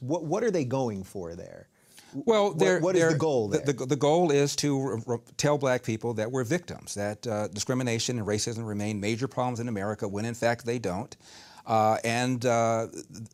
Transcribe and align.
What 0.00 0.24
what 0.24 0.44
are 0.44 0.50
they 0.50 0.64
going 0.64 1.04
for 1.04 1.34
there? 1.34 1.68
Well, 2.14 2.54
what, 2.54 2.82
what 2.82 2.96
is 2.96 3.12
the 3.12 3.18
goal 3.18 3.48
there? 3.48 3.62
The, 3.64 3.72
the, 3.72 3.86
the 3.86 3.96
goal 3.96 4.30
is 4.30 4.54
to 4.56 5.02
tell 5.36 5.58
black 5.58 5.82
people 5.82 6.14
that 6.14 6.30
we're 6.30 6.44
victims, 6.44 6.94
that 6.94 7.26
uh, 7.26 7.48
discrimination 7.48 8.18
and 8.18 8.26
racism 8.26 8.66
remain 8.66 9.00
major 9.00 9.26
problems 9.26 9.58
in 9.58 9.66
America 9.66 10.06
when 10.06 10.24
in 10.24 10.34
fact 10.34 10.64
they 10.64 10.78
don't. 10.78 11.16
Uh, 11.66 11.96
and 12.04 12.46
uh, 12.46 12.86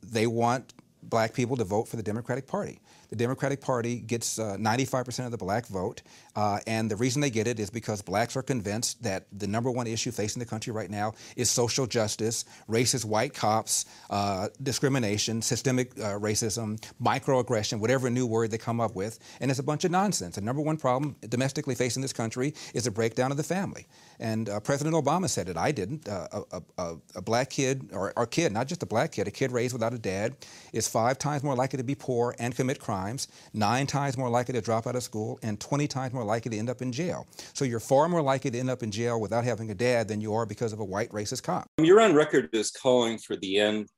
they 0.03 0.27
want 0.27 0.73
black 1.03 1.35
people 1.35 1.57
to 1.57 1.65
vote 1.65 1.89
for 1.89 1.97
the 1.97 2.03
Democratic 2.03 2.47
Party. 2.47 2.81
The 3.11 3.17
Democratic 3.17 3.61
Party 3.61 3.99
gets 3.99 4.39
uh, 4.39 4.57
95% 4.59 5.27
of 5.27 5.31
the 5.31 5.37
black 5.37 5.67
vote, 5.67 6.03
uh, 6.37 6.61
and 6.67 6.91
the 6.91 6.97
reason 6.97 7.21
they 7.21 7.31
get 7.31 7.47
it 7.47 7.59
is 7.59 7.69
because 7.69 8.03
blacks 8.03 8.37
are 8.37 8.43
convinced 8.43 9.03
that 9.03 9.27
the 9.33 9.47
number 9.47 9.71
one 9.71 9.87
issue 9.87 10.11
facing 10.11 10.41
the 10.41 10.47
country 10.47 10.73
right 10.73 10.91
now 10.91 11.13
is 11.37 11.51
social 11.51 11.87
justice, 11.87 12.45
racist 12.69 13.05
white 13.05 13.35
cops, 13.35 13.85
uh, 14.11 14.49
discrimination, 14.63 15.43
systemic 15.43 15.91
uh, 15.99 16.19
racism, 16.19 16.81
microaggression, 17.03 17.81
whatever 17.81 18.09
new 18.11 18.27
word 18.27 18.51
they 18.51 18.59
come 18.59 18.81
up 18.81 18.95
with, 18.95 19.19
and 19.41 19.51
it's 19.51 19.61
a 19.61 19.65
bunch 19.65 19.85
of 19.85 19.91
nonsense. 19.91 20.37
The 20.37 20.41
number 20.41 20.63
one 20.63 20.77
problem 20.77 21.17
domestically 21.29 21.75
facing 21.75 22.03
this 22.03 22.13
country 22.13 22.55
is 22.75 22.87
a 22.87 22.91
breakdown 22.91 23.31
of 23.31 23.37
the 23.37 23.43
family. 23.43 23.87
And 24.21 24.49
uh, 24.49 24.61
President 24.61 24.95
Obama 24.95 25.29
said 25.29 25.49
it. 25.49 25.57
I 25.57 25.73
didn't. 25.73 26.09
Uh, 26.09 26.29
a, 26.53 26.63
a, 26.79 26.97
a, 27.17 27.23
black 27.23 27.51
kid, 27.51 27.89
or 27.93 28.13
a 28.17 28.27
kid, 28.27 28.53
not 28.53 28.67
just 28.67 28.83
a 28.83 28.87
black 28.87 29.13
kid, 29.13 29.27
a 29.27 29.31
kid 29.31 29.51
raised 29.51 29.73
without 29.73 29.95
a 29.95 29.99
dad, 29.99 30.37
is 30.73 30.87
five 30.87 31.19
times 31.19 31.43
more 31.43 31.57
likely 31.57 31.79
to 31.79 31.83
be 31.83 31.95
poor 31.95 32.35
and 32.39 32.55
commit 32.55 32.79
crimes, 33.01 33.29
nine 33.55 33.87
times 33.87 34.17
more 34.19 34.29
likely 34.29 34.53
to 34.53 34.61
drop 34.61 34.87
out 34.87 34.97
of 34.97 35.03
school, 35.03 35.39
and 35.43 35.59
20 35.59 35.87
times 35.87 36.13
more 36.13 36.25
likely 36.25 36.51
to 36.51 36.59
end 36.59 36.69
up 36.69 36.83
in 36.83 36.93
jail. 36.93 37.27
So 37.55 37.65
you're 37.65 37.81
far 37.81 38.09
more 38.09 38.23
likely 38.23 38.51
to 38.51 38.59
end 38.59 38.71
up 38.71 38.83
in 38.83 38.91
jail 38.91 39.21
without 39.21 39.45
having 39.45 39.71
a 39.71 39.75
dad 39.75 40.09
than 40.09 40.21
you 40.21 40.35
are 40.35 40.47
because 40.47 40.73
of 40.73 40.81
a 40.81 40.85
white 40.85 41.11
racist 41.11 41.43
cop. 41.43 41.67
You're 41.79 42.01
on 42.01 42.15
record 42.15 42.55
as 42.55 42.71
calling 42.71 43.19
for 43.19 43.37
the 43.37 43.59
end 43.59 43.89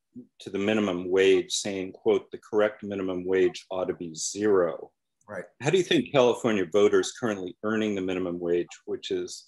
to 0.41 0.51
the 0.51 0.59
minimum 0.59 1.11
wage, 1.11 1.53
saying, 1.53 1.93
quote, 1.93 2.31
the 2.31 2.39
correct 2.39 2.83
minimum 2.83 3.25
wage 3.25 3.65
ought 3.71 3.87
to 3.87 3.95
be 3.95 4.15
zero. 4.15 4.91
Right. 5.29 5.45
How 5.61 5.71
do 5.71 5.79
you 5.79 5.85
think 5.85 6.13
California 6.13 6.67
voters 6.71 7.13
currently 7.19 7.57
earning 7.65 7.95
the 7.95 8.03
minimum 8.03 8.39
wage, 8.39 8.69
which 8.85 9.11
is 9.11 9.47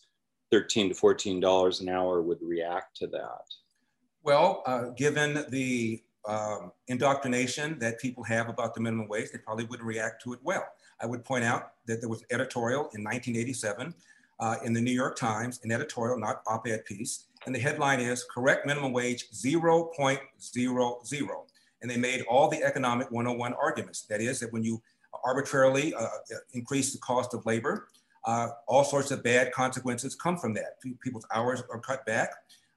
13 0.51 0.89
to 0.89 0.95
14 0.95 1.41
dollars 1.41 1.81
an 1.81 1.89
hour 1.89 2.23
would 2.23 2.39
react 2.41 2.97
to 2.97 3.07
that? 3.09 3.45
Well, 4.23 4.63
uh, 4.67 4.91
given 4.97 5.45
the 5.51 6.03
um, 6.27 6.73
indoctrination 6.89 7.79
that 7.79 8.01
people 8.01 8.25
have 8.25 8.49
about 8.49 8.75
the 8.75 8.81
minimum 8.81 9.09
wage, 9.09 9.31
they 9.31 9.39
probably 9.39 9.65
wouldn't 9.65 9.87
react 9.87 10.23
to 10.23 10.33
it 10.33 10.41
well. 10.43 10.67
I 11.01 11.07
would 11.07 11.25
point 11.25 11.45
out 11.45 11.73
that 11.87 12.01
there 12.01 12.09
was 12.09 12.21
an 12.21 12.27
editorial 12.31 12.83
in 12.95 13.05
1987 13.05 13.95
uh, 14.41 14.57
in 14.65 14.73
the 14.73 14.81
New 14.81 14.93
York 14.93 15.17
Times, 15.17 15.61
an 15.65 15.71
editorial, 15.71 16.19
not 16.19 16.43
op-ed 16.47 16.85
piece, 16.85 17.27
and 17.47 17.55
the 17.55 17.59
headline 17.59 18.01
is 18.01 18.25
"Correct 18.25 18.67
Minimum 18.67 18.93
Wage 18.93 19.31
0.00." 19.31 21.35
And 21.83 21.91
they 21.91 21.99
made 21.99 22.23
all 22.23 22.49
the 22.49 22.63
economic 22.63 23.11
101 23.11 23.53
arguments. 23.55 24.03
That 24.03 24.23
is, 24.23 24.41
that 24.41 24.53
when 24.53 24.65
you 24.65 24.83
arbitrarily 25.23 25.95
uh, 25.95 26.09
increase 26.55 26.93
the 26.93 26.99
cost 26.99 27.35
of 27.35 27.45
labor, 27.45 27.89
uh, 28.25 28.49
all 28.67 28.85
sorts 28.85 29.11
of 29.11 29.23
bad 29.23 29.53
consequences 29.53 30.15
come 30.15 30.39
from 30.39 30.55
that. 30.55 30.81
People's 31.03 31.27
hours 31.35 31.63
are 31.71 31.79
cut 31.79 32.07
back. 32.07 32.31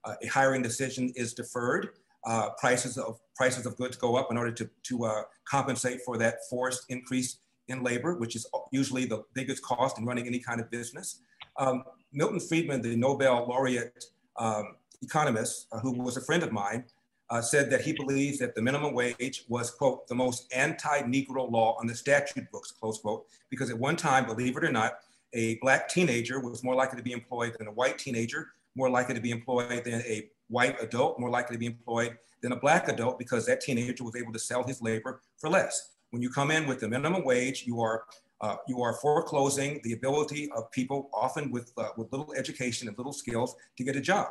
Uh, 0.04 0.16
a 0.22 0.28
hiring 0.28 0.62
decision 0.62 1.12
is 1.16 1.34
deferred. 1.34 1.90
Uh, 2.28 2.50
prices 2.60 2.98
of 2.98 3.20
prices 3.38 3.66
of 3.66 3.78
goods 3.78 3.96
go 3.96 4.18
up 4.18 4.28
in 4.32 4.38
order 4.38 4.52
to, 4.52 4.70
to 4.84 5.06
uh, 5.06 5.22
compensate 5.46 6.00
for 6.06 6.18
that 6.18 6.36
forced 6.50 6.84
increase 6.90 7.38
in 7.70 7.82
labor, 7.84 8.16
which 8.16 8.36
is 8.36 8.46
usually 8.72 9.06
the 9.06 9.24
biggest 9.34 9.64
cost 9.64 9.98
in 9.98 10.06
running 10.06 10.28
any 10.28 10.40
kind 10.40 10.60
of 10.60 10.70
business. 10.70 11.22
Um, 11.58 11.84
Milton 12.12 12.42
Friedman, 12.42 12.82
the 12.82 12.98
Nobel 12.98 13.46
laureate 13.48 14.04
um, 14.38 14.76
economist, 15.02 15.68
uh, 15.72 15.80
who 15.80 15.92
was 15.94 16.18
a 16.18 16.22
friend 16.22 16.44
of 16.44 16.52
mine, 16.52 16.84
uh, 17.30 17.42
said 17.42 17.70
that 17.70 17.82
he 17.82 17.94
believes 17.94 18.40
that 18.40 18.56
the 18.56 18.62
minimum 18.62 18.94
wage 18.94 19.46
was, 19.48 19.72
quote, 19.72 20.08
the 20.08 20.16
most 20.16 20.52
anti-Negro 20.54 21.50
law 21.50 21.78
on 21.80 21.88
the 21.88 21.96
statute 21.96 22.50
books, 22.52 22.72
close 22.72 23.00
quote, 23.00 23.26
because 23.50 23.70
at 23.70 23.78
one 23.78 23.96
time, 23.96 24.26
believe 24.26 24.58
it 24.58 24.64
or 24.64 24.72
not, 24.72 25.00
a 25.34 25.56
black 25.62 25.90
teenager 25.90 26.40
was 26.40 26.64
more 26.64 26.76
likely 26.76 26.98
to 26.98 27.04
be 27.04 27.12
employed 27.12 27.56
than 27.58 27.68
a 27.68 27.72
white 27.72 27.98
teenager, 27.98 28.48
more 28.76 28.90
likely 28.90 29.16
to 29.16 29.22
be 29.22 29.32
employed 29.32 29.84
than 29.84 30.02
a 30.02 30.30
white 30.50 30.82
adult, 30.82 31.20
more 31.20 31.30
likely 31.30 31.56
to 31.56 31.60
be 31.60 31.66
employed 31.68 32.18
than 32.42 32.52
a 32.52 32.56
black 32.56 32.88
adult 32.88 33.18
because 33.18 33.46
that 33.46 33.62
teenager 33.62 34.04
was 34.04 34.16
able 34.16 34.34
to 34.34 34.40
sell 34.40 34.64
his 34.64 34.82
labor 34.82 35.22
for 35.38 35.50
less. 35.50 35.94
When 36.12 36.22
you 36.22 36.30
come 36.30 36.52
in 36.52 36.68
with 36.68 36.80
the 36.80 36.88
minimum 36.88 37.24
wage, 37.24 37.64
you 37.66 37.82
are 37.82 38.04
uh, 38.40 38.58
you 38.68 38.84
are 38.84 38.94
foreclosing 38.94 39.82
the 39.84 39.94
ability 39.94 40.48
of 40.56 40.70
people, 40.72 41.10
often 41.12 41.50
with 41.52 41.72
uh, 41.78 41.90
with 41.98 42.12
little 42.12 42.34
education 42.38 42.88
and 42.88 42.98
little 42.98 43.14
skills, 43.14 43.56
to 43.78 43.84
get 43.84 43.96
a 43.96 44.02
job. 44.02 44.28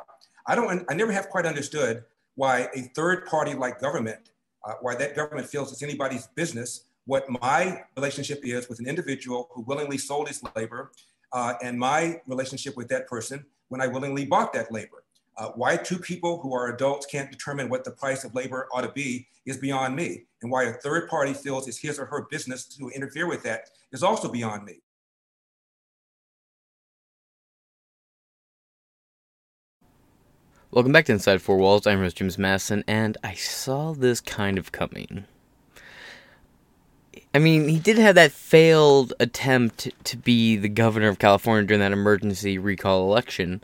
I 0.47 0.55
don't. 0.55 0.85
I 0.89 0.93
never 0.93 1.11
have 1.11 1.29
quite 1.29 1.45
understood 1.45 2.03
why 2.35 2.69
a 2.73 2.83
third 2.95 3.25
party 3.25 3.53
like 3.53 3.81
government, 3.81 4.31
uh, 4.65 4.75
why 4.81 4.95
that 4.95 5.15
government 5.15 5.47
feels 5.47 5.71
it's 5.71 5.83
anybody's 5.83 6.27
business 6.27 6.85
what 7.07 7.25
my 7.41 7.83
relationship 7.95 8.41
is 8.43 8.67
with 8.67 8.79
an 8.79 8.87
individual 8.87 9.49
who 9.53 9.61
willingly 9.61 9.97
sold 9.97 10.27
his 10.27 10.43
labor 10.55 10.91
uh, 11.31 11.53
and 11.63 11.79
my 11.79 12.19
relationship 12.27 12.75
with 12.75 12.89
that 12.89 13.07
person 13.07 13.45
when 13.69 13.81
I 13.81 13.87
willingly 13.87 14.25
bought 14.25 14.53
that 14.53 14.71
labor. 14.71 15.03
Uh, 15.37 15.49
why 15.55 15.77
two 15.77 15.99
people 15.99 16.39
who 16.41 16.53
are 16.53 16.73
adults 16.73 17.05
can't 17.05 17.29
determine 17.29 17.69
what 17.69 17.83
the 17.83 17.91
price 17.91 18.23
of 18.23 18.33
labor 18.33 18.67
ought 18.73 18.81
to 18.81 18.91
be 18.91 19.27
is 19.45 19.57
beyond 19.57 19.95
me. 19.95 20.25
And 20.41 20.51
why 20.51 20.63
a 20.63 20.73
third 20.73 21.07
party 21.07 21.33
feels 21.33 21.67
it's 21.67 21.77
his 21.77 21.99
or 21.99 22.05
her 22.05 22.27
business 22.31 22.65
to 22.69 22.89
interfere 22.89 23.27
with 23.27 23.43
that 23.43 23.69
is 23.91 24.01
also 24.01 24.31
beyond 24.31 24.65
me. 24.65 24.79
Welcome 30.71 30.91
back 30.91 31.05
to 31.05 31.13
Inside 31.13 31.41
Four 31.41 31.57
Walls. 31.57 31.87
I'm 31.87 31.99
host 31.99 32.17
James 32.17 32.37
Masson, 32.37 32.83
and 32.87 33.15
I 33.23 33.35
saw 33.35 33.93
this 33.93 34.19
kind 34.19 34.57
of 34.57 34.71
coming. 34.71 35.25
I 37.33 37.39
mean, 37.39 37.67
he 37.67 37.79
did 37.79 37.97
have 37.97 38.15
that 38.15 38.31
failed 38.31 39.13
attempt 39.19 39.89
to 40.03 40.17
be 40.17 40.55
the 40.57 40.69
governor 40.69 41.07
of 41.07 41.19
California 41.19 41.65
during 41.65 41.79
that 41.79 41.93
emergency 41.93 42.57
recall 42.57 43.03
election, 43.09 43.63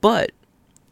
but 0.00 0.32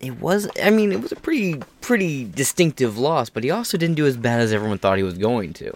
it 0.01 0.21
was 0.21 0.49
I 0.63 0.71
mean, 0.71 0.93
it 0.93 1.01
was 1.01 1.13
a 1.13 1.17
pretty 1.17 1.63
pretty 1.81 2.25
distinctive 2.25 2.99
loss, 2.99 3.31
but 3.31 3.45
he 3.45 3.51
also 3.51 3.79
didn't 3.79 3.97
do 3.97 4.07
as 4.07 4.17
bad 4.17 4.41
as 4.41 4.53
everyone 4.53 4.79
thought 4.79 4.99
he 4.99 5.05
was 5.05 5.19
going 5.19 5.53
to. 5.55 5.73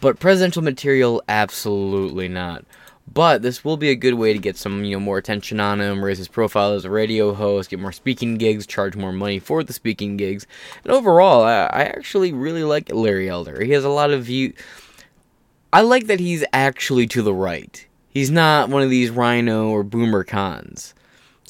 But 0.00 0.18
presidential 0.18 0.62
material 0.62 1.22
absolutely 1.28 2.28
not. 2.28 2.64
But 3.12 3.42
this 3.42 3.64
will 3.64 3.76
be 3.76 3.90
a 3.90 3.96
good 3.96 4.14
way 4.14 4.32
to 4.32 4.38
get 4.38 4.56
some, 4.56 4.84
you 4.84 4.92
know, 4.92 5.00
more 5.00 5.18
attention 5.18 5.58
on 5.58 5.80
him, 5.80 6.04
raise 6.04 6.18
his 6.18 6.28
profile 6.28 6.72
as 6.72 6.84
a 6.84 6.90
radio 6.90 7.34
host, 7.34 7.68
get 7.68 7.80
more 7.80 7.92
speaking 7.92 8.36
gigs, 8.36 8.66
charge 8.66 8.96
more 8.96 9.12
money 9.12 9.38
for 9.40 9.62
the 9.64 9.72
speaking 9.72 10.16
gigs. 10.16 10.46
And 10.84 10.92
overall, 10.92 11.42
I, 11.42 11.64
I 11.64 11.82
actually 11.82 12.32
really 12.32 12.62
like 12.62 12.92
Larry 12.92 13.28
Elder. 13.28 13.64
He 13.64 13.72
has 13.72 13.84
a 13.84 13.88
lot 13.90 14.12
of 14.12 14.24
view 14.24 14.54
I 15.74 15.80
like 15.80 16.06
that 16.08 16.20
he's 16.20 16.44
actually 16.52 17.06
to 17.08 17.22
the 17.22 17.32
right. 17.32 17.86
He's 18.10 18.30
not 18.30 18.68
one 18.68 18.82
of 18.82 18.90
these 18.90 19.08
rhino 19.08 19.68
or 19.70 19.82
boomer 19.82 20.22
cons. 20.22 20.92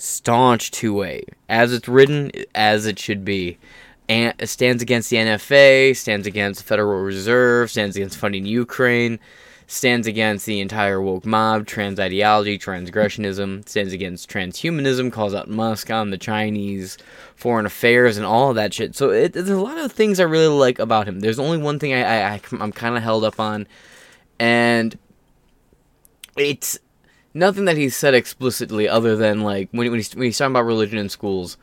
Staunch 0.02 0.72
2A, 0.72 1.22
as 1.48 1.72
it's 1.72 1.86
written, 1.86 2.32
as 2.56 2.86
it 2.86 2.98
should 2.98 3.24
be. 3.24 3.56
And 4.08 4.34
it 4.40 4.48
stands 4.48 4.82
against 4.82 5.10
the 5.10 5.16
NFA, 5.18 5.96
stands 5.96 6.26
against 6.26 6.58
the 6.58 6.66
Federal 6.66 7.02
Reserve, 7.02 7.70
stands 7.70 7.94
against 7.94 8.18
funding 8.18 8.44
Ukraine, 8.44 9.20
stands 9.68 10.08
against 10.08 10.44
the 10.44 10.58
entire 10.58 11.00
woke 11.00 11.24
mob, 11.24 11.68
trans 11.68 12.00
ideology, 12.00 12.58
transgressionism, 12.58 13.68
stands 13.68 13.92
against 13.92 14.28
transhumanism, 14.28 15.12
calls 15.12 15.34
out 15.34 15.48
Musk 15.48 15.88
on 15.88 16.10
the 16.10 16.18
Chinese 16.18 16.98
foreign 17.36 17.64
affairs 17.64 18.16
and 18.16 18.26
all 18.26 18.50
of 18.50 18.56
that 18.56 18.74
shit. 18.74 18.96
So 18.96 19.10
it, 19.10 19.34
there's 19.34 19.50
a 19.50 19.56
lot 19.56 19.78
of 19.78 19.92
things 19.92 20.18
I 20.18 20.24
really 20.24 20.48
like 20.48 20.80
about 20.80 21.06
him. 21.06 21.20
There's 21.20 21.38
only 21.38 21.58
one 21.58 21.78
thing 21.78 21.94
I, 21.94 22.02
I, 22.02 22.32
I 22.32 22.40
I'm 22.58 22.72
kind 22.72 22.96
of 22.96 23.04
held 23.04 23.22
up 23.22 23.38
on 23.38 23.68
and 24.40 24.98
it's 26.36 26.80
nothing 27.34 27.64
that 27.64 27.76
he 27.76 27.88
said 27.88 28.14
explicitly 28.14 28.88
other 28.88 29.16
than 29.16 29.40
like 29.40 29.68
when, 29.72 29.90
when, 29.90 29.98
he's, 29.98 30.14
when 30.14 30.24
he's 30.24 30.38
talking 30.38 30.52
about 30.52 30.64
religion 30.64 30.98
in 30.98 31.08
schools 31.08 31.56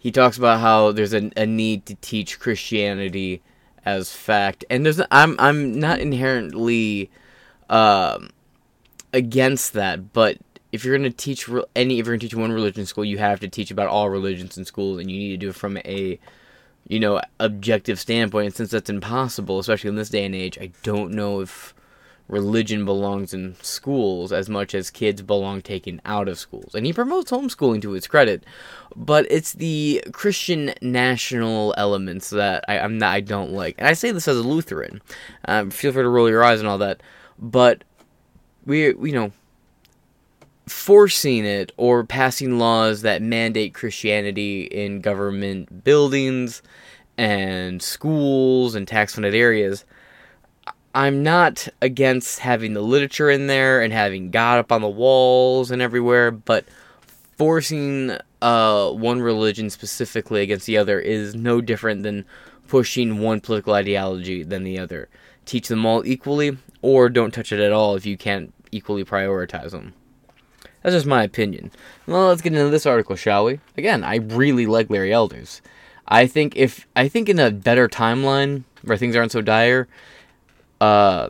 he 0.00 0.10
talks 0.10 0.36
about 0.36 0.60
how 0.60 0.90
there's 0.92 1.14
a, 1.14 1.30
a 1.36 1.46
need 1.46 1.86
to 1.86 1.94
teach 1.96 2.40
christianity 2.40 3.42
as 3.84 4.12
fact. 4.12 4.64
And 4.70 4.84
there's 4.84 5.00
i'm 5.10 5.36
i'm 5.38 5.78
not 5.78 6.00
inherently 6.00 7.10
um, 7.68 8.30
against 9.12 9.72
that 9.74 10.12
but 10.12 10.38
if 10.72 10.84
you're 10.84 10.96
going 10.96 11.10
to 11.10 11.16
teach 11.16 11.48
any 11.74 11.98
if 11.98 12.06
you're 12.06 12.14
going 12.14 12.20
to 12.20 12.26
teach 12.26 12.34
one 12.34 12.52
religion 12.52 12.80
in 12.80 12.86
school 12.86 13.04
you 13.04 13.18
have 13.18 13.40
to 13.40 13.48
teach 13.48 13.70
about 13.70 13.88
all 13.88 14.10
religions 14.10 14.56
in 14.56 14.64
schools 14.64 15.00
and 15.00 15.10
you 15.10 15.18
need 15.18 15.30
to 15.30 15.36
do 15.36 15.50
it 15.50 15.54
from 15.54 15.76
a 15.78 16.18
you 16.88 16.98
know 16.98 17.20
objective 17.38 17.98
standpoint. 17.98 18.46
And 18.46 18.54
since 18.54 18.70
that's 18.70 18.90
impossible 18.90 19.58
especially 19.58 19.88
in 19.88 19.96
this 19.96 20.10
day 20.10 20.24
and 20.24 20.34
age 20.34 20.58
i 20.60 20.70
don't 20.82 21.12
know 21.12 21.40
if 21.40 21.74
religion 22.28 22.84
belongs 22.84 23.34
in 23.34 23.54
schools 23.62 24.32
as 24.32 24.48
much 24.48 24.74
as 24.74 24.90
kids 24.90 25.22
belong 25.22 25.60
taken 25.60 26.00
out 26.04 26.28
of 26.28 26.38
schools. 26.38 26.74
And 26.74 26.86
he 26.86 26.92
promotes 26.92 27.30
homeschooling 27.30 27.82
to 27.82 27.90
his 27.90 28.06
credit, 28.06 28.44
but 28.96 29.26
it's 29.30 29.52
the 29.52 30.02
Christian 30.12 30.72
national 30.80 31.74
elements 31.76 32.30
that 32.30 32.64
I, 32.68 32.78
am 32.78 32.98
not, 32.98 33.12
I 33.12 33.20
don't 33.20 33.52
like. 33.52 33.74
And 33.78 33.86
I 33.86 33.92
say 33.92 34.10
this 34.12 34.28
as 34.28 34.38
a 34.38 34.42
Lutheran. 34.42 35.02
Um, 35.46 35.70
feel 35.70 35.92
free 35.92 36.02
to 36.02 36.08
roll 36.08 36.30
your 36.30 36.44
eyes 36.44 36.60
and 36.60 36.68
all 36.68 36.78
that, 36.78 37.02
but 37.38 37.84
we, 38.64 38.86
you 38.86 39.12
know, 39.12 39.32
forcing 40.66 41.44
it 41.44 41.72
or 41.76 42.04
passing 42.04 42.58
laws 42.58 43.02
that 43.02 43.20
mandate 43.20 43.74
Christianity 43.74 44.62
in 44.62 45.00
government 45.00 45.84
buildings 45.84 46.62
and 47.18 47.82
schools 47.82 48.74
and 48.74 48.86
tax 48.88 49.14
funded 49.14 49.34
areas 49.34 49.84
I'm 50.94 51.22
not 51.22 51.68
against 51.80 52.40
having 52.40 52.74
the 52.74 52.82
literature 52.82 53.30
in 53.30 53.46
there 53.46 53.80
and 53.80 53.92
having 53.92 54.30
God 54.30 54.58
up 54.58 54.70
on 54.72 54.82
the 54.82 54.88
walls 54.88 55.70
and 55.70 55.80
everywhere, 55.80 56.30
but 56.30 56.66
forcing 57.38 58.16
uh, 58.42 58.90
one 58.90 59.20
religion 59.20 59.70
specifically 59.70 60.42
against 60.42 60.66
the 60.66 60.76
other 60.76 61.00
is 61.00 61.34
no 61.34 61.60
different 61.60 62.02
than 62.02 62.24
pushing 62.68 63.20
one 63.20 63.40
political 63.40 63.72
ideology 63.74 64.42
than 64.42 64.64
the 64.64 64.78
other. 64.78 65.08
Teach 65.46 65.68
them 65.68 65.86
all 65.86 66.06
equally, 66.06 66.58
or 66.82 67.08
don't 67.08 67.32
touch 67.32 67.52
it 67.52 67.60
at 67.60 67.72
all 67.72 67.96
if 67.96 68.04
you 68.04 68.16
can't 68.16 68.52
equally 68.70 69.04
prioritize 69.04 69.70
them. 69.70 69.94
That's 70.82 70.94
just 70.94 71.06
my 71.06 71.22
opinion. 71.22 71.70
Well, 72.06 72.28
let's 72.28 72.42
get 72.42 72.52
into 72.52 72.70
this 72.70 72.86
article, 72.86 73.16
shall 73.16 73.44
we? 73.44 73.60
Again, 73.76 74.04
I 74.04 74.16
really 74.16 74.66
like 74.66 74.90
Larry 74.90 75.12
Elders. 75.12 75.62
I 76.08 76.26
think 76.26 76.56
if 76.56 76.86
I 76.96 77.08
think 77.08 77.28
in 77.28 77.38
a 77.38 77.50
better 77.50 77.88
timeline 77.88 78.64
where 78.82 78.96
things 78.96 79.16
aren't 79.16 79.32
so 79.32 79.40
dire, 79.40 79.88
uh, 80.82 81.28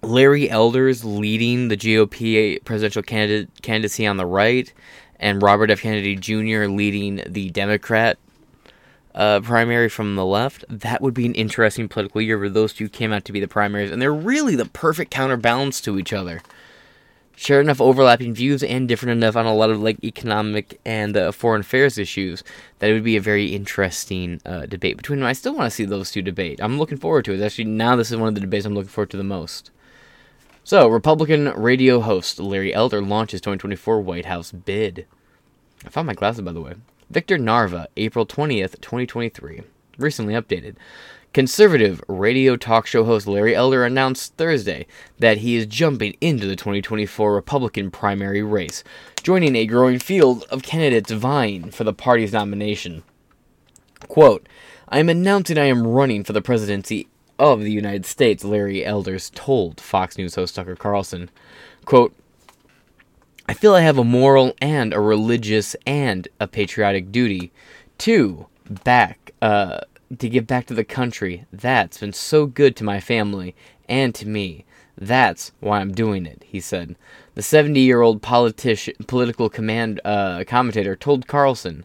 Larry 0.00 0.48
Elders 0.48 1.04
leading 1.04 1.68
the 1.68 1.76
GOP 1.76 2.64
presidential 2.64 3.02
candidate 3.02 3.50
candidacy 3.60 4.06
on 4.06 4.16
the 4.16 4.24
right, 4.24 4.72
and 5.20 5.42
Robert 5.42 5.70
F. 5.70 5.82
Kennedy 5.82 6.16
Jr. 6.16 6.64
leading 6.64 7.22
the 7.26 7.50
Democrat 7.50 8.16
uh, 9.14 9.40
primary 9.40 9.90
from 9.90 10.16
the 10.16 10.24
left. 10.24 10.64
That 10.70 11.02
would 11.02 11.12
be 11.12 11.26
an 11.26 11.34
interesting 11.34 11.88
political 11.88 12.22
year 12.22 12.38
where 12.38 12.48
those 12.48 12.72
two 12.72 12.88
came 12.88 13.12
out 13.12 13.26
to 13.26 13.32
be 13.32 13.40
the 13.40 13.48
primaries, 13.48 13.90
and 13.90 14.00
they're 14.00 14.14
really 14.14 14.56
the 14.56 14.64
perfect 14.64 15.10
counterbalance 15.10 15.78
to 15.82 15.98
each 15.98 16.14
other 16.14 16.40
share 17.38 17.60
enough 17.60 17.80
overlapping 17.80 18.34
views 18.34 18.64
and 18.64 18.88
different 18.88 19.12
enough 19.12 19.36
on 19.36 19.46
a 19.46 19.54
lot 19.54 19.70
of 19.70 19.80
like 19.80 20.02
economic 20.02 20.80
and 20.84 21.16
uh, 21.16 21.30
foreign 21.30 21.60
affairs 21.60 21.96
issues 21.96 22.42
that 22.80 22.90
it 22.90 22.92
would 22.92 23.04
be 23.04 23.16
a 23.16 23.20
very 23.20 23.54
interesting 23.54 24.40
uh, 24.44 24.66
debate 24.66 24.96
between 24.96 25.20
them. 25.20 25.28
I 25.28 25.34
still 25.34 25.54
want 25.54 25.70
to 25.70 25.74
see 25.74 25.84
those 25.84 26.10
two 26.10 26.20
debate. 26.20 26.58
I'm 26.60 26.78
looking 26.78 26.98
forward 26.98 27.24
to 27.26 27.32
it. 27.32 27.40
Actually, 27.40 27.66
now 27.66 27.94
this 27.94 28.10
is 28.10 28.16
one 28.16 28.28
of 28.28 28.34
the 28.34 28.40
debates 28.40 28.66
I'm 28.66 28.74
looking 28.74 28.88
forward 28.88 29.10
to 29.10 29.16
the 29.16 29.22
most. 29.22 29.70
So, 30.64 30.88
Republican 30.88 31.50
radio 31.50 32.00
host 32.00 32.40
Larry 32.40 32.74
Elder 32.74 33.00
launches 33.00 33.40
2024 33.40 34.00
White 34.00 34.26
House 34.26 34.50
bid. 34.50 35.06
I 35.86 35.90
found 35.90 36.08
my 36.08 36.14
glasses, 36.14 36.42
by 36.42 36.52
the 36.52 36.60
way. 36.60 36.74
Victor 37.08 37.38
Nava, 37.38 37.86
April 37.96 38.26
20th, 38.26 38.80
2023. 38.80 39.62
Recently 39.96 40.34
updated. 40.34 40.74
Conservative 41.34 42.02
radio 42.08 42.56
talk 42.56 42.86
show 42.86 43.04
host 43.04 43.26
Larry 43.26 43.54
Elder 43.54 43.84
announced 43.84 44.34
Thursday 44.36 44.86
that 45.18 45.38
he 45.38 45.56
is 45.56 45.66
jumping 45.66 46.16
into 46.22 46.46
the 46.46 46.56
2024 46.56 47.34
Republican 47.34 47.90
primary 47.90 48.42
race, 48.42 48.82
joining 49.22 49.54
a 49.54 49.66
growing 49.66 49.98
field 49.98 50.44
of 50.44 50.62
candidates 50.62 51.10
vying 51.10 51.70
for 51.70 51.84
the 51.84 51.92
party's 51.92 52.32
nomination. 52.32 53.02
Quote, 54.08 54.48
I 54.88 55.00
am 55.00 55.10
announcing 55.10 55.58
I 55.58 55.64
am 55.64 55.86
running 55.86 56.24
for 56.24 56.32
the 56.32 56.40
presidency 56.40 57.08
of 57.38 57.60
the 57.60 57.72
United 57.72 58.06
States, 58.06 58.42
Larry 58.42 58.84
Elders 58.84 59.30
told 59.34 59.80
Fox 59.80 60.16
News 60.16 60.34
host 60.34 60.54
Tucker 60.54 60.76
Carlson. 60.76 61.30
Quote, 61.84 62.14
I 63.46 63.52
feel 63.52 63.74
I 63.74 63.80
have 63.82 63.98
a 63.98 64.04
moral 64.04 64.54
and 64.62 64.94
a 64.94 65.00
religious 65.00 65.76
and 65.86 66.26
a 66.40 66.46
patriotic 66.46 67.12
duty 67.12 67.52
to 67.98 68.46
back 68.84 69.32
uh, 69.40 69.80
to 70.16 70.28
give 70.28 70.46
back 70.46 70.66
to 70.66 70.74
the 70.74 70.84
country 70.84 71.44
that's 71.52 71.98
been 71.98 72.12
so 72.12 72.46
good 72.46 72.76
to 72.76 72.84
my 72.84 73.00
family 73.00 73.54
and 73.88 74.14
to 74.14 74.26
me. 74.26 74.64
That's 74.96 75.52
why 75.60 75.80
I'm 75.80 75.92
doing 75.92 76.26
it, 76.26 76.44
he 76.46 76.60
said. 76.60 76.96
The 77.34 77.42
70 77.42 77.78
year 77.80 78.00
old 78.00 78.22
political 78.22 79.48
command 79.48 80.00
uh, 80.04 80.44
commentator 80.46 80.96
told 80.96 81.28
Carlson 81.28 81.84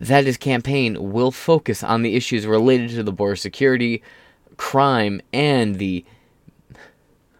that 0.00 0.24
his 0.24 0.36
campaign 0.36 1.12
will 1.12 1.30
focus 1.30 1.82
on 1.82 2.02
the 2.02 2.14
issues 2.14 2.46
related 2.46 2.90
to 2.90 3.02
the 3.02 3.12
border 3.12 3.36
security, 3.36 4.02
crime, 4.56 5.20
and 5.32 5.76
the 5.76 6.04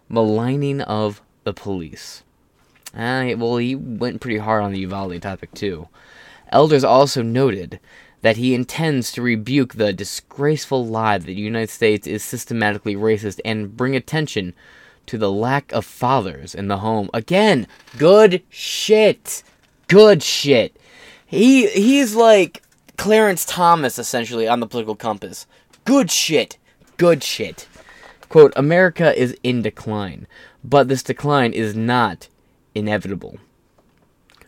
maligning 0.09 0.81
of 0.83 1.23
the 1.45 1.55
police. 1.55 2.23
Uh, 2.95 3.35
well, 3.37 3.57
he 3.57 3.75
went 3.75 4.21
pretty 4.21 4.39
hard 4.39 4.63
on 4.63 4.73
the 4.73 4.81
Uvalde 4.81 5.21
topic, 5.21 5.53
too. 5.53 5.89
Elders 6.51 6.85
also 6.85 7.23
noted 7.23 7.81
that 8.23 8.37
he 8.37 8.55
intends 8.55 9.13
to 9.13 9.23
rebuke 9.23 9.75
the 9.75 9.93
disgraceful 9.93 10.87
lie 10.87 11.19
that 11.19 11.27
the 11.27 11.35
United 11.35 11.71
States 11.71 12.07
is 12.07 12.25
systematically 12.25 12.97
racist 12.97 13.41
and 13.45 13.77
bring 13.77 13.95
attention 13.95 14.55
to 15.07 15.19
the 15.19 15.31
lack 15.31 15.73
of 15.73 15.85
fathers 15.85 16.55
in 16.55 16.69
the 16.69 16.79
home. 16.79 17.09
Again, 17.15 17.67
good 17.97 18.43
shit. 18.49 19.43
Good 19.89 20.23
shit. 20.23 20.77
He 21.27 21.69
he's 21.69 22.15
like 22.15 22.63
Clarence 22.97 23.45
Thomas 23.45 23.99
essentially 23.99 24.49
on 24.49 24.61
the 24.61 24.67
political 24.67 24.97
compass. 24.97 25.47
Good 25.85 26.11
shit. 26.11 26.59
Good 26.97 27.23
shit. 27.23 27.69
Quote, 28.29 28.53
America 28.57 29.17
is 29.17 29.37
in 29.43 29.63
decline, 29.63 30.27
but 30.65 30.89
this 30.89 31.03
decline 31.03 31.53
is 31.53 31.77
not 31.77 32.29
inevitable. 32.75 33.39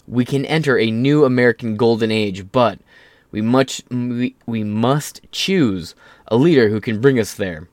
We 0.08 0.24
can 0.24 0.44
enter 0.46 0.78
a 0.78 0.90
new 0.90 1.24
American 1.24 1.76
golden 1.76 2.10
age, 2.10 2.50
but 2.50 2.80
we, 3.30 3.40
much, 3.40 3.82
we, 3.90 4.34
we 4.46 4.64
must 4.64 5.20
choose 5.32 5.94
a 6.28 6.36
leader 6.36 6.68
who 6.68 6.80
can 6.80 7.00
bring 7.00 7.18
us 7.18 7.34
there. 7.34 7.68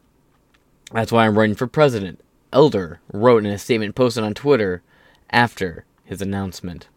That's 0.92 1.12
why 1.12 1.26
I'm 1.26 1.38
running 1.38 1.56
for 1.56 1.68
president. 1.68 2.20
Elder 2.54 3.02
wrote 3.12 3.46
in 3.46 3.52
a 3.52 3.58
statement 3.58 3.96
posted 3.96 4.24
on 4.24 4.34
Twitter 4.34 4.82
after 5.30 5.86
his 6.04 6.22
announcement. 6.22 6.88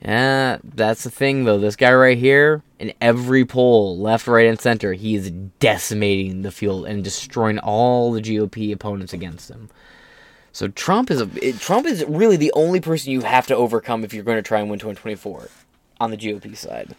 Yeah, 0.00 0.58
that's 0.62 1.04
the 1.04 1.10
thing 1.10 1.44
though. 1.44 1.58
This 1.58 1.76
guy 1.76 1.92
right 1.92 2.18
here, 2.18 2.62
in 2.78 2.92
every 3.00 3.44
poll, 3.44 3.98
left, 3.98 4.26
right, 4.26 4.46
and 4.46 4.60
center, 4.60 4.92
he 4.92 5.14
is 5.14 5.30
decimating 5.30 6.42
the 6.42 6.50
field 6.50 6.86
and 6.86 7.02
destroying 7.02 7.58
all 7.58 8.12
the 8.12 8.20
GOP 8.20 8.72
opponents 8.72 9.12
against 9.14 9.50
him. 9.50 9.70
So 10.52 10.68
Trump 10.68 11.10
is 11.10 11.20
a 11.20 11.52
Trump 11.54 11.86
is 11.86 12.04
really 12.06 12.36
the 12.36 12.52
only 12.54 12.80
person 12.80 13.12
you 13.12 13.22
have 13.22 13.46
to 13.46 13.56
overcome 13.56 14.04
if 14.04 14.12
you're 14.12 14.24
going 14.24 14.36
to 14.36 14.42
try 14.42 14.60
and 14.60 14.68
win 14.68 14.78
2024 14.78 15.48
on 16.04 16.10
the 16.10 16.16
GOP 16.16 16.56
side. 16.56 16.94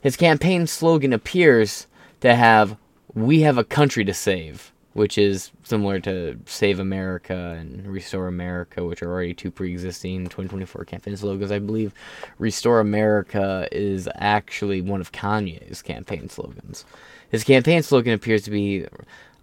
His 0.00 0.16
campaign 0.16 0.66
slogan 0.66 1.12
appears 1.12 1.86
to 2.20 2.34
have 2.34 2.76
"We 3.12 3.40
have 3.40 3.58
a 3.58 3.64
country 3.64 4.04
to 4.04 4.14
save," 4.14 4.72
which 4.94 5.18
is 5.18 5.50
similar 5.62 6.00
to 6.00 6.38
"Save 6.46 6.78
America" 6.78 7.56
and 7.58 7.86
"Restore 7.86 8.26
America," 8.28 8.84
which 8.84 9.02
are 9.02 9.10
already 9.10 9.34
two 9.34 9.50
pre-existing 9.50 10.24
2024 10.24 10.84
campaign 10.84 11.16
slogans. 11.16 11.52
I 11.52 11.58
believe 11.58 11.92
"Restore 12.38 12.80
America" 12.80 13.68
is 13.72 14.08
actually 14.14 14.80
one 14.80 15.00
of 15.00 15.12
Kanye's 15.12 15.82
campaign 15.82 16.28
slogans. 16.28 16.84
His 17.30 17.44
campaign 17.44 17.82
slogan 17.82 18.14
appears 18.14 18.42
to 18.44 18.50
be 18.50 18.86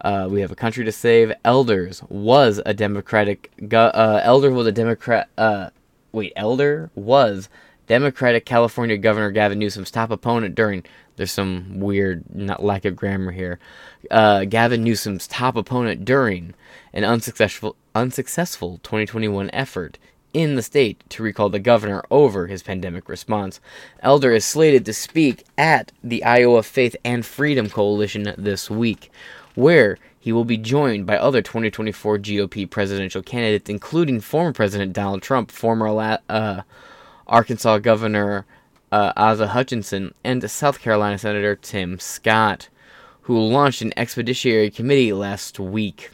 uh, 0.01 0.27
"We 0.31 0.41
have 0.41 0.51
a 0.51 0.55
country 0.55 0.85
to 0.85 0.91
save." 0.91 1.33
Elders 1.45 2.01
was 2.09 2.61
a 2.65 2.73
Democratic. 2.73 3.51
Uh, 3.71 4.21
Elder 4.23 4.51
was 4.51 4.65
a 4.65 4.71
Democrat. 4.71 5.29
Uh, 5.37 5.69
wait, 6.13 6.33
Elder 6.35 6.89
was 6.95 7.47
Democratic 7.87 8.45
California 8.45 8.97
Governor 8.97 9.31
Gavin 9.31 9.59
Newsom's 9.59 9.91
top 9.91 10.11
opponent 10.11 10.55
during 10.55 10.83
there's 11.15 11.31
some 11.31 11.79
weird 11.79 12.23
not 12.33 12.63
lack 12.63 12.85
of 12.85 12.95
grammar 12.95 13.31
here. 13.31 13.59
Uh, 14.11 14.45
Gavin 14.45 14.83
Newsom's 14.83 15.27
top 15.27 15.55
opponent 15.55 16.05
during 16.05 16.53
an 16.93 17.03
unsuccessful 17.03 17.75
unsuccessful 17.95 18.79
2021 18.83 19.49
effort 19.51 19.97
in 20.33 20.55
the 20.55 20.61
state 20.61 21.03
to 21.09 21.23
recall 21.23 21.49
the 21.49 21.59
governor 21.59 22.03
over 22.11 22.45
his 22.45 22.61
pandemic 22.61 23.09
response. 23.09 23.59
Elder 24.01 24.31
is 24.33 24.45
slated 24.45 24.85
to 24.85 24.93
speak 24.93 25.43
at 25.57 25.91
the 26.03 26.23
Iowa 26.23 26.61
Faith 26.61 26.95
and 27.03 27.25
Freedom 27.25 27.69
Coalition 27.69 28.35
this 28.37 28.69
week, 28.69 29.11
where 29.55 29.97
he 30.19 30.31
will 30.31 30.45
be 30.45 30.57
joined 30.57 31.07
by 31.07 31.17
other 31.17 31.41
2024 31.41 32.19
GOP 32.19 32.69
presidential 32.69 33.23
candidates, 33.23 33.69
including 33.69 34.19
former 34.19 34.53
President 34.53 34.93
Donald 34.93 35.23
Trump, 35.23 35.49
former 35.49 36.19
uh, 36.29 36.61
Arkansas 37.27 37.79
Governor 37.79 38.45
uh, 38.91 39.13
Asa 39.15 39.47
Hutchinson, 39.47 40.13
and 40.23 40.49
South 40.49 40.79
Carolina 40.79 41.17
Senator 41.17 41.55
Tim 41.55 41.99
Scott, 41.99 42.69
who 43.21 43.37
launched 43.37 43.81
an 43.81 43.93
expeditionary 43.97 44.69
committee 44.69 45.13
last 45.13 45.59
week. 45.59 46.11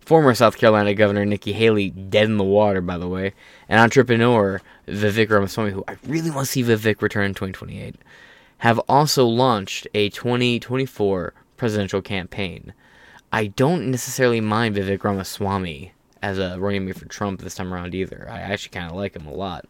Former 0.00 0.34
South 0.34 0.58
Carolina 0.58 0.92
Governor 0.94 1.24
Nikki 1.24 1.52
Haley, 1.52 1.90
dead 1.90 2.24
in 2.24 2.36
the 2.36 2.44
water, 2.44 2.80
by 2.80 2.98
the 2.98 3.08
way, 3.08 3.32
and 3.68 3.80
entrepreneur 3.80 4.60
Vivek 4.88 5.30
Ramaswamy, 5.30 5.70
who 5.70 5.84
I 5.86 5.96
really 6.06 6.30
want 6.30 6.46
to 6.46 6.52
see 6.52 6.62
Vivek 6.62 7.00
return 7.00 7.26
in 7.26 7.34
2028, 7.34 7.96
have 8.58 8.78
also 8.88 9.24
launched 9.26 9.86
a 9.94 10.10
2024 10.10 11.32
presidential 11.56 12.02
campaign. 12.02 12.74
I 13.32 13.46
don't 13.46 13.90
necessarily 13.90 14.40
mind 14.40 14.76
Vivek 14.76 15.04
Ramaswamy 15.04 15.92
as 16.22 16.38
a 16.38 16.58
running 16.58 16.84
mate 16.84 16.98
for 16.98 17.06
Trump 17.06 17.40
this 17.40 17.54
time 17.54 17.72
around 17.72 17.94
either. 17.94 18.26
I 18.28 18.40
actually 18.40 18.70
kind 18.70 18.90
of 18.90 18.96
like 18.96 19.14
him 19.14 19.26
a 19.26 19.32
lot 19.32 19.66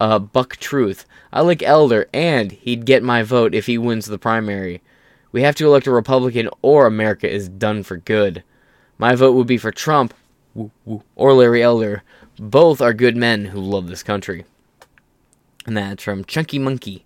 uh, 0.00 0.18
Buck 0.18 0.56
Truth. 0.56 1.06
I 1.32 1.40
like 1.40 1.62
Elder, 1.62 2.08
and 2.12 2.52
he'd 2.52 2.86
get 2.86 3.02
my 3.02 3.22
vote 3.22 3.54
if 3.54 3.66
he 3.66 3.78
wins 3.78 4.06
the 4.06 4.18
primary. 4.18 4.82
We 5.32 5.42
have 5.42 5.54
to 5.56 5.66
elect 5.66 5.86
a 5.86 5.90
Republican, 5.90 6.48
or 6.62 6.86
America 6.86 7.28
is 7.28 7.48
done 7.48 7.82
for 7.82 7.96
good. 7.96 8.44
My 8.98 9.14
vote 9.14 9.32
would 9.32 9.46
be 9.46 9.58
for 9.58 9.72
Trump 9.72 10.14
or 11.16 11.32
Larry 11.32 11.62
Elder. 11.62 12.02
Both 12.38 12.80
are 12.80 12.94
good 12.94 13.16
men 13.16 13.46
who 13.46 13.60
love 13.60 13.88
this 13.88 14.02
country. 14.02 14.44
And 15.66 15.76
that's 15.76 16.02
from 16.02 16.24
Chunky 16.24 16.58
Monkey 16.58 17.04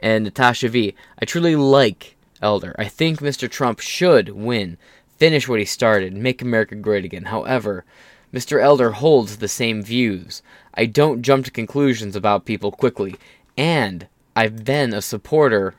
and 0.00 0.24
Natasha 0.24 0.68
V. 0.68 0.94
I 1.20 1.24
truly 1.24 1.56
like 1.56 2.16
Elder. 2.40 2.74
I 2.78 2.86
think 2.86 3.20
Mr. 3.20 3.50
Trump 3.50 3.80
should 3.80 4.30
win, 4.30 4.78
finish 5.16 5.48
what 5.48 5.58
he 5.58 5.64
started, 5.64 6.14
make 6.14 6.40
America 6.40 6.74
great 6.74 7.04
again. 7.04 7.24
However, 7.24 7.84
Mr. 8.32 8.60
Elder 8.60 8.92
holds 8.92 9.38
the 9.38 9.48
same 9.48 9.82
views. 9.82 10.42
I 10.74 10.86
don't 10.86 11.22
jump 11.22 11.44
to 11.46 11.50
conclusions 11.50 12.14
about 12.14 12.44
people 12.44 12.70
quickly, 12.70 13.16
and 13.56 14.06
I've 14.36 14.64
been 14.64 14.92
a 14.92 15.02
supporter, 15.02 15.74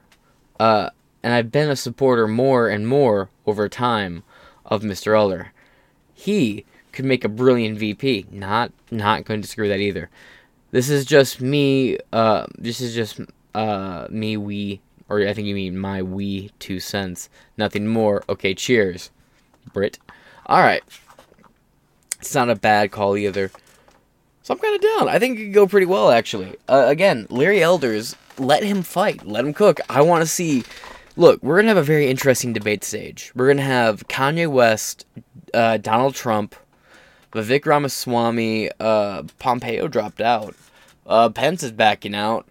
uh, 0.60 0.89
and 1.24 1.34
I've 1.34 1.51
been 1.51 1.70
a 1.70 1.75
supporter 1.75 2.27
more 2.27 2.68
and 2.68 2.88
more 2.88 3.29
over 3.46 3.70
time 3.70 4.24
of 4.65 4.82
Mr. 4.82 5.15
Elder. 5.15 5.51
He 6.13 6.65
could 6.91 7.06
make 7.06 7.24
a 7.24 7.29
brilliant 7.29 7.77
VP. 7.77 8.25
Not, 8.32 8.72
not 8.91 9.25
going 9.25 9.41
to 9.41 9.48
screw 9.48 9.70
that 9.70 9.79
either. 9.79 10.10
This 10.72 10.89
is 10.89 11.06
just 11.06 11.41
me. 11.41 11.98
Uh, 12.12 12.46
this 12.58 12.82
is 12.82 12.94
just 12.94 13.22
uh, 13.56 14.08
me. 14.10 14.38
We, 14.38 14.82
or 15.08 15.22
I 15.22 15.34
think 15.34 15.48
you 15.48 15.56
mean 15.56 15.77
my 15.77 16.03
we 16.03 16.51
two 16.60 16.79
cents. 16.79 17.29
Nothing 17.58 17.88
more. 17.88 18.24
Okay, 18.29 18.53
cheers, 18.53 19.10
Brit. 19.74 19.98
All 20.46 20.62
right. 20.62 20.84
It's 22.19 22.35
not 22.35 22.49
a 22.49 22.55
bad 22.55 22.91
call 22.91 23.15
either. 23.15 23.51
So 24.43 24.53
I'm 24.53 24.59
kind 24.59 24.75
of 24.75 24.81
down. 24.81 25.09
I 25.09 25.19
think 25.19 25.39
it 25.39 25.45
could 25.45 25.53
go 25.53 25.67
pretty 25.67 25.85
well, 25.85 26.11
actually. 26.11 26.55
Uh, 26.67 26.85
again, 26.88 27.27
Larry 27.29 27.61
Elders, 27.61 28.15
let 28.38 28.63
him 28.63 28.81
fight. 28.81 29.25
Let 29.25 29.45
him 29.45 29.53
cook. 29.53 29.79
I 29.89 30.01
want 30.01 30.21
to 30.21 30.27
see. 30.27 30.63
Look, 31.15 31.43
we're 31.43 31.55
going 31.55 31.65
to 31.65 31.69
have 31.69 31.77
a 31.77 31.83
very 31.83 32.09
interesting 32.09 32.53
debate 32.53 32.83
stage. 32.83 33.31
We're 33.35 33.47
going 33.47 33.57
to 33.57 33.63
have 33.63 34.07
Kanye 34.07 34.49
West, 34.49 35.05
uh, 35.53 35.77
Donald 35.77 36.15
Trump, 36.15 36.55
Vivek 37.33 37.65
Ramaswamy, 37.65 38.71
uh, 38.79 39.23
Pompeo 39.38 39.88
dropped 39.88 40.21
out. 40.21 40.55
Uh, 41.05 41.29
Pence 41.29 41.61
is 41.61 41.71
backing 41.71 42.15
out. 42.15 42.47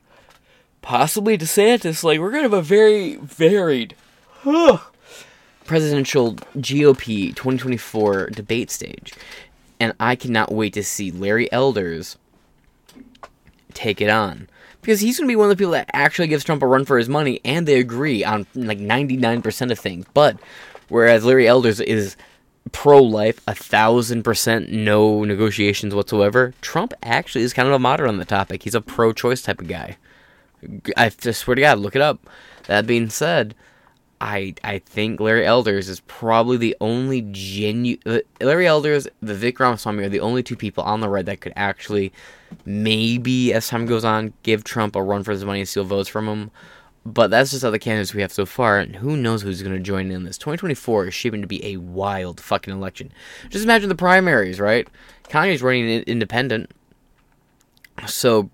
Possibly 0.82 1.36
DeSantis. 1.36 2.04
Like, 2.04 2.20
we're 2.20 2.30
going 2.30 2.44
to 2.44 2.50
have 2.50 2.52
a 2.52 2.62
very 2.62 3.16
varied 3.16 3.94
presidential 5.64 6.34
GOP 6.56 7.34
2024 7.34 8.30
debate 8.30 8.70
stage 8.70 9.12
and 9.80 9.94
I 10.00 10.16
cannot 10.16 10.52
wait 10.52 10.72
to 10.74 10.82
see 10.82 11.10
Larry 11.10 11.50
Elders 11.52 12.16
take 13.74 14.00
it 14.00 14.10
on. 14.10 14.48
Because 14.80 15.00
he's 15.00 15.18
going 15.18 15.26
to 15.26 15.32
be 15.32 15.36
one 15.36 15.50
of 15.50 15.56
the 15.56 15.60
people 15.60 15.72
that 15.72 15.90
actually 15.92 16.28
gives 16.28 16.44
Trump 16.44 16.62
a 16.62 16.66
run 16.66 16.84
for 16.84 16.98
his 16.98 17.08
money, 17.08 17.40
and 17.44 17.66
they 17.66 17.78
agree 17.78 18.24
on 18.24 18.46
like 18.54 18.78
99% 18.78 19.70
of 19.70 19.78
things. 19.78 20.06
But 20.14 20.38
whereas 20.88 21.24
Larry 21.24 21.48
Elders 21.48 21.80
is 21.80 22.16
pro 22.72 23.02
life, 23.02 23.40
a 23.46 23.54
thousand 23.54 24.22
percent 24.22 24.70
no 24.70 25.24
negotiations 25.24 25.94
whatsoever, 25.94 26.54
Trump 26.60 26.94
actually 27.02 27.42
is 27.42 27.52
kind 27.52 27.68
of 27.68 27.74
a 27.74 27.78
moderate 27.78 28.08
on 28.08 28.18
the 28.18 28.24
topic. 28.24 28.62
He's 28.62 28.74
a 28.74 28.80
pro 28.80 29.12
choice 29.12 29.42
type 29.42 29.60
of 29.60 29.68
guy. 29.68 29.96
I 30.96 31.08
swear 31.08 31.54
to 31.54 31.60
God, 31.60 31.78
look 31.78 31.96
it 31.96 32.02
up. 32.02 32.28
That 32.66 32.86
being 32.86 33.10
said, 33.10 33.54
I 34.20 34.54
I 34.64 34.78
think 34.80 35.20
Larry 35.20 35.46
Elders 35.46 35.88
is 35.88 36.00
probably 36.00 36.56
the 36.56 36.76
only 36.80 37.26
genuine. 37.30 38.00
Uh, 38.04 38.18
Larry 38.40 38.66
Elders, 38.66 39.06
the 39.22 39.34
Vivek 39.34 39.58
Ramaswamy 39.58 40.04
are 40.04 40.08
the 40.08 40.20
only 40.20 40.42
two 40.42 40.56
people 40.56 40.84
on 40.84 41.00
the 41.00 41.08
right 41.08 41.24
that 41.26 41.40
could 41.40 41.52
actually, 41.56 42.12
maybe 42.64 43.52
as 43.52 43.68
time 43.68 43.86
goes 43.86 44.04
on, 44.04 44.32
give 44.42 44.64
Trump 44.64 44.96
a 44.96 45.02
run 45.02 45.22
for 45.22 45.32
his 45.32 45.44
money 45.44 45.60
and 45.60 45.68
steal 45.68 45.84
votes 45.84 46.08
from 46.08 46.28
him. 46.28 46.50
But 47.06 47.30
that's 47.30 47.52
just 47.52 47.64
other 47.64 47.78
candidates 47.78 48.12
we 48.12 48.20
have 48.20 48.32
so 48.32 48.44
far, 48.44 48.78
and 48.78 48.96
who 48.96 49.16
knows 49.16 49.42
who's 49.42 49.62
going 49.62 49.74
to 49.74 49.80
join 49.80 50.10
in 50.10 50.24
this. 50.24 50.36
2024 50.36 51.06
is 51.06 51.14
shaping 51.14 51.40
to 51.40 51.46
be 51.46 51.64
a 51.64 51.76
wild 51.78 52.40
fucking 52.40 52.74
election. 52.74 53.12
Just 53.48 53.64
imagine 53.64 53.88
the 53.88 53.94
primaries, 53.94 54.60
right? 54.60 54.86
Kanye's 55.28 55.62
running 55.62 56.02
independent. 56.02 56.70
So 58.06 58.50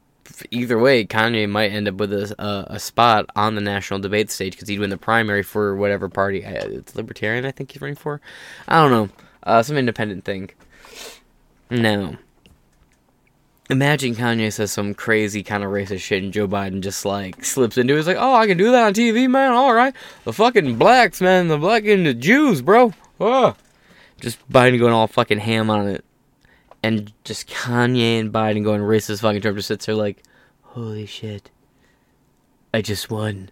either 0.50 0.78
way, 0.78 1.04
Kanye 1.04 1.48
might 1.48 1.72
end 1.72 1.88
up 1.88 1.94
with 1.94 2.12
a, 2.12 2.34
a, 2.38 2.74
a 2.74 2.78
spot 2.78 3.26
on 3.36 3.54
the 3.54 3.60
national 3.60 4.00
debate 4.00 4.30
stage 4.30 4.52
because 4.52 4.68
he'd 4.68 4.78
win 4.78 4.90
the 4.90 4.96
primary 4.96 5.42
for 5.42 5.76
whatever 5.76 6.08
party. 6.08 6.42
It's 6.44 6.94
Libertarian, 6.94 7.44
I 7.44 7.50
think 7.50 7.72
he's 7.72 7.82
running 7.82 7.96
for. 7.96 8.20
I 8.68 8.80
don't 8.80 8.90
know. 8.90 9.08
Uh, 9.42 9.62
some 9.62 9.76
independent 9.76 10.24
thing. 10.24 10.50
Now, 11.70 12.16
imagine 13.70 14.14
Kanye 14.14 14.52
says 14.52 14.72
some 14.72 14.94
crazy 14.94 15.42
kind 15.42 15.64
of 15.64 15.70
racist 15.70 16.00
shit 16.00 16.22
and 16.22 16.32
Joe 16.32 16.48
Biden 16.48 16.80
just 16.80 17.04
like 17.04 17.44
slips 17.44 17.78
into 17.78 17.94
it. 17.94 17.98
He's 17.98 18.06
like, 18.06 18.16
oh, 18.18 18.34
I 18.34 18.46
can 18.46 18.56
do 18.56 18.70
that 18.70 18.84
on 18.84 18.94
TV, 18.94 19.28
man. 19.28 19.52
All 19.52 19.74
right. 19.74 19.94
The 20.24 20.32
fucking 20.32 20.76
blacks, 20.76 21.20
man. 21.20 21.48
The 21.48 21.58
black 21.58 21.84
and 21.86 22.06
the 22.06 22.14
Jews, 22.14 22.62
bro. 22.62 22.92
Oh. 23.20 23.56
Just 24.20 24.46
Biden 24.48 24.78
going 24.78 24.92
all 24.92 25.06
fucking 25.06 25.38
ham 25.38 25.70
on 25.70 25.88
it 25.88 26.04
and 26.84 27.14
just 27.24 27.48
Kanye 27.48 28.20
and 28.20 28.30
Biden 28.30 28.62
going 28.62 28.82
racist 28.82 29.22
fucking 29.22 29.40
Trump 29.40 29.56
just 29.56 29.68
sits 29.68 29.86
there 29.86 29.94
like, 29.94 30.22
holy 30.60 31.06
shit, 31.06 31.50
I 32.74 32.82
just 32.82 33.10
won. 33.10 33.48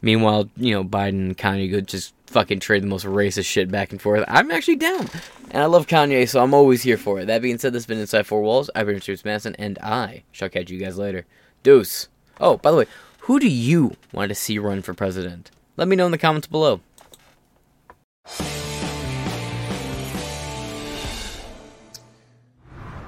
Meanwhile, 0.00 0.48
you 0.56 0.72
know, 0.72 0.82
Biden 0.82 1.08
and 1.08 1.36
Kanye 1.36 1.70
go 1.70 1.82
just 1.82 2.14
fucking 2.26 2.60
trade 2.60 2.82
the 2.82 2.86
most 2.86 3.04
racist 3.04 3.44
shit 3.44 3.70
back 3.70 3.92
and 3.92 4.00
forth. 4.00 4.24
I'm 4.26 4.50
actually 4.50 4.76
down. 4.76 5.10
And 5.50 5.62
I 5.62 5.66
love 5.66 5.88
Kanye, 5.88 6.26
so 6.26 6.42
I'm 6.42 6.54
always 6.54 6.82
here 6.82 6.96
for 6.96 7.20
it. 7.20 7.26
That 7.26 7.42
being 7.42 7.58
said, 7.58 7.74
this 7.74 7.82
has 7.82 7.86
been 7.86 7.98
Inside 7.98 8.26
Four 8.26 8.40
Walls. 8.40 8.70
I've 8.74 8.86
been 8.86 8.94
Richard 8.94 9.22
Madison, 9.26 9.54
and 9.58 9.78
I 9.80 10.22
shall 10.32 10.48
catch 10.48 10.70
you 10.70 10.78
guys 10.78 10.96
later. 10.96 11.26
Deuce. 11.62 12.08
Oh, 12.40 12.56
by 12.56 12.70
the 12.70 12.78
way, 12.78 12.86
who 13.18 13.38
do 13.38 13.48
you 13.48 13.96
want 14.10 14.30
to 14.30 14.34
see 14.34 14.58
run 14.58 14.80
for 14.80 14.94
president? 14.94 15.50
Let 15.76 15.86
me 15.86 15.96
know 15.96 16.06
in 16.06 16.12
the 16.12 16.18
comments 16.18 16.46
below. 16.46 16.80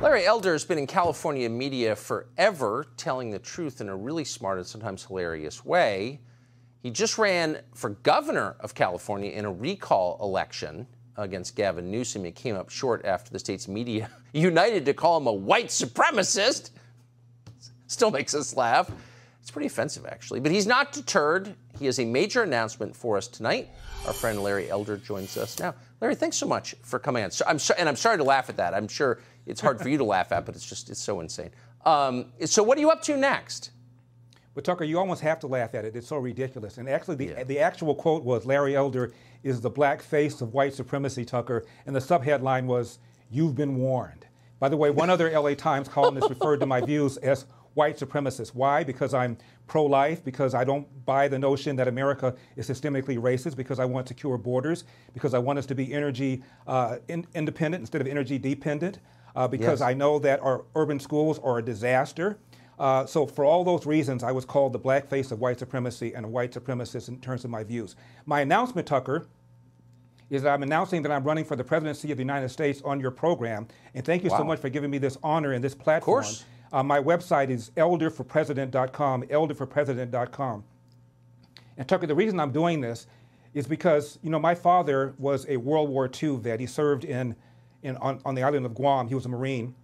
Larry 0.02 0.26
Elder 0.26 0.50
has 0.50 0.64
been 0.64 0.78
in 0.78 0.88
California 0.88 1.49
media 1.49 1.94
forever, 1.94 2.87
telling 2.97 3.30
the 3.30 3.38
truth 3.38 3.80
in 3.80 3.88
a 3.88 3.94
really 3.94 4.25
smart 4.25 4.59
and 4.59 4.66
sometimes 4.66 5.04
hilarious 5.04 5.64
way. 5.64 6.18
He 6.80 6.90
just 6.90 7.18
ran 7.18 7.61
for 7.73 7.90
governor 7.90 8.56
of 8.59 8.75
California 8.75 9.30
in 9.30 9.44
a 9.44 9.52
recall 9.52 10.18
election 10.21 10.88
against 11.16 11.54
Gavin 11.54 11.88
Newsom. 11.88 12.25
He 12.25 12.32
came 12.32 12.56
up 12.56 12.68
short 12.68 13.04
after 13.04 13.30
the 13.30 13.38
state's 13.38 13.68
media 13.68 14.11
united 14.32 14.85
to 14.87 14.92
call 14.92 15.18
him 15.18 15.28
a 15.28 15.32
white 15.32 15.68
supremacist. 15.68 16.71
Still 17.87 18.11
makes 18.11 18.35
us 18.35 18.56
laugh. 18.56 18.90
It's 19.40 19.52
pretty 19.52 19.68
offensive, 19.68 20.04
actually. 20.06 20.40
But 20.40 20.50
he's 20.50 20.66
not 20.66 20.90
deterred. 20.90 21.54
He 21.78 21.87
has 21.87 22.00
a 22.00 22.04
major 22.04 22.42
announcement 22.42 22.97
for 22.97 23.16
us 23.16 23.28
tonight. 23.28 23.71
Our 24.06 24.12
friend 24.12 24.42
Larry 24.42 24.68
Elder 24.68 24.97
joins 24.97 25.37
us 25.37 25.61
now. 25.61 25.76
Larry, 26.00 26.16
thanks 26.16 26.37
so 26.37 26.47
much 26.47 26.75
for 26.82 26.99
coming 26.99 27.23
on. 27.23 27.30
So 27.30 27.44
I'm 27.47 27.61
so, 27.61 27.75
and 27.78 27.88
I'm 27.88 27.97
sorry 27.97 28.18
to 28.18 28.25
laugh 28.25 28.49
at 28.49 28.56
that. 28.56 28.75
I'm 28.75 28.88
sure 28.88 29.21
it's 29.47 29.61
hard 29.61 29.81
for 29.81 29.89
you 29.89 29.99
to 29.99 30.05
laugh 30.05 30.33
at, 30.33 30.47
but 30.47 30.55
it's 30.55 30.67
just 30.67 30.91
it's 30.91 31.01
so 31.01 31.21
insane. 31.21 31.51
Um, 31.85 32.33
so 32.45 32.63
what 32.63 32.79
are 32.79 32.81
you 32.81 32.91
up 32.91 33.03
to 33.03 33.17
next? 33.17 33.71
But 34.55 34.65
Tucker, 34.65 34.85
you 34.85 34.99
almost 34.99 35.23
have 35.23 35.41
to 35.41 35.47
laugh 35.47 35.75
at 35.75 35.85
it. 35.85 35.97
It's 35.97 36.07
so 36.07 36.19
ridiculous. 36.19 36.77
And 36.77 36.89
actually, 36.89 37.17
the, 37.17 37.27
yeah. 37.27 37.45
the 37.45 37.59
actual 37.59 37.95
quote 37.95 38.23
was 38.23 38.45
Larry 38.45 38.77
Elder 38.77 39.13
is 39.43 39.61
the 39.61 39.71
black 39.71 40.03
face 40.03 40.41
of 40.41 40.53
white 40.53 40.75
supremacy, 40.75 41.25
Tucker. 41.25 41.65
And 41.87 41.97
the 41.97 42.01
subheadline 42.01 42.67
was, 42.67 42.99
You've 43.31 43.55
been 43.55 43.77
warned. 43.77 44.27
By 44.61 44.69
the 44.69 44.77
way, 44.77 44.91
one 44.91 45.09
other 45.09 45.31
LA 45.31 45.55
Times 45.55 45.89
columnist 45.89 46.29
referred 46.29 46.61
to 46.61 46.67
my 46.67 46.83
views 46.83 47.17
as 47.17 47.47
white 47.73 47.97
supremacist. 47.99 48.55
Why? 48.55 48.85
Because 48.85 49.15
I'm 49.15 49.39
pro 49.67 49.87
life, 49.87 50.23
because 50.23 50.55
I 50.55 50.65
don't 50.65 50.87
buy 51.07 51.29
the 51.29 51.39
notion 51.39 51.75
that 51.77 51.89
America 51.89 52.35
is 52.57 52.69
systemically 52.69 53.19
racist, 53.19 53.57
because 53.57 53.79
I 53.79 53.87
want 53.87 54.07
secure 54.07 54.37
borders, 54.37 54.85
because 55.15 55.33
I 55.33 55.39
want 55.39 55.59
us 55.59 55.65
to 55.67 55.75
be 55.75 55.95
energy 55.95 56.43
uh, 56.67 56.99
in, 57.09 57.27
independent 57.35 57.81
instead 57.81 58.03
of 58.03 58.07
energy 58.07 58.39
dependent 58.39 58.99
uh, 59.37 59.49
because 59.49 59.81
yes. 59.81 59.89
I 59.89 59.95
know 59.95 60.19
that 60.21 60.41
our 60.41 60.65
urban 60.75 61.01
schools 61.01 61.39
are 61.41 61.59
a 61.59 61.62
disaster. 61.62 62.39
Uh, 62.79 63.07
so, 63.07 63.27
for 63.27 63.45
all 63.45 63.65
those 63.65 63.87
reasons, 63.87 64.25
I 64.25 64.33
was 64.33 64.45
called 64.45 64.73
the 64.73 64.79
black 64.79 65.09
face 65.09 65.31
of 65.31 65.41
white 65.41 65.59
supremacy 65.59 66.15
and 66.15 66.25
a 66.25 66.29
white 66.29 66.53
supremacist 66.53 67.09
in 67.09 67.21
terms 67.21 67.45
of 67.45 67.51
my 67.51 67.62
views. 67.62 67.97
My 68.27 68.41
announcement, 68.41 68.87
Tucker, 68.89 69.27
is 70.31 70.43
that 70.43 70.55
I'm 70.55 70.62
announcing 70.62 71.03
that 71.03 71.12
I'm 71.12 71.25
running 71.25 71.45
for 71.45 71.57
the 71.57 71.65
presidency 71.65 72.11
of 72.11 72.17
the 72.17 72.23
United 72.23 72.49
States 72.49 72.81
on 72.85 72.99
your 72.99 73.11
program. 73.11 73.69
And 73.95 74.05
thank 74.05 74.25
you 74.25 74.31
wow. 74.31 74.39
so 74.39 74.45
much 74.45 74.61
for 74.61 74.71
giving 74.71 74.91
me 74.91 74.97
this 74.97 75.19
honor 75.23 75.53
and 75.53 75.62
this 75.62 75.75
platform. 75.75 76.21
Of 76.21 76.25
course. 76.25 76.45
Uh, 76.73 76.83
my 76.83 76.99
website 76.99 77.51
is 77.51 77.71
elderforpresident.com, 77.77 79.25
elderforpresident.com. 79.25 80.65
And 81.77 81.89
Tucker, 81.89 82.07
the 82.07 82.15
reason 82.15 82.41
I'm 82.41 82.51
doing 82.51 82.81
this 82.81 83.07
is 83.53 83.67
because, 83.67 84.19
you 84.23 84.31
know, 84.31 84.39
my 84.39 84.55
father 84.55 85.15
was 85.19 85.47
a 85.49 85.59
World 85.59 85.91
War 85.91 86.11
II 86.11 86.37
vet. 86.37 86.61
He 86.61 86.67
served 86.67 87.05
in 87.05 87.37
in, 87.83 87.97
on, 87.99 88.21
on 88.25 88.35
the 88.35 88.43
island 88.43 88.67
of 88.67 88.75
Guam. 88.75 89.09
He 89.09 89.15
was 89.15 89.27
a 89.27 89.29
Marine. 89.29 89.75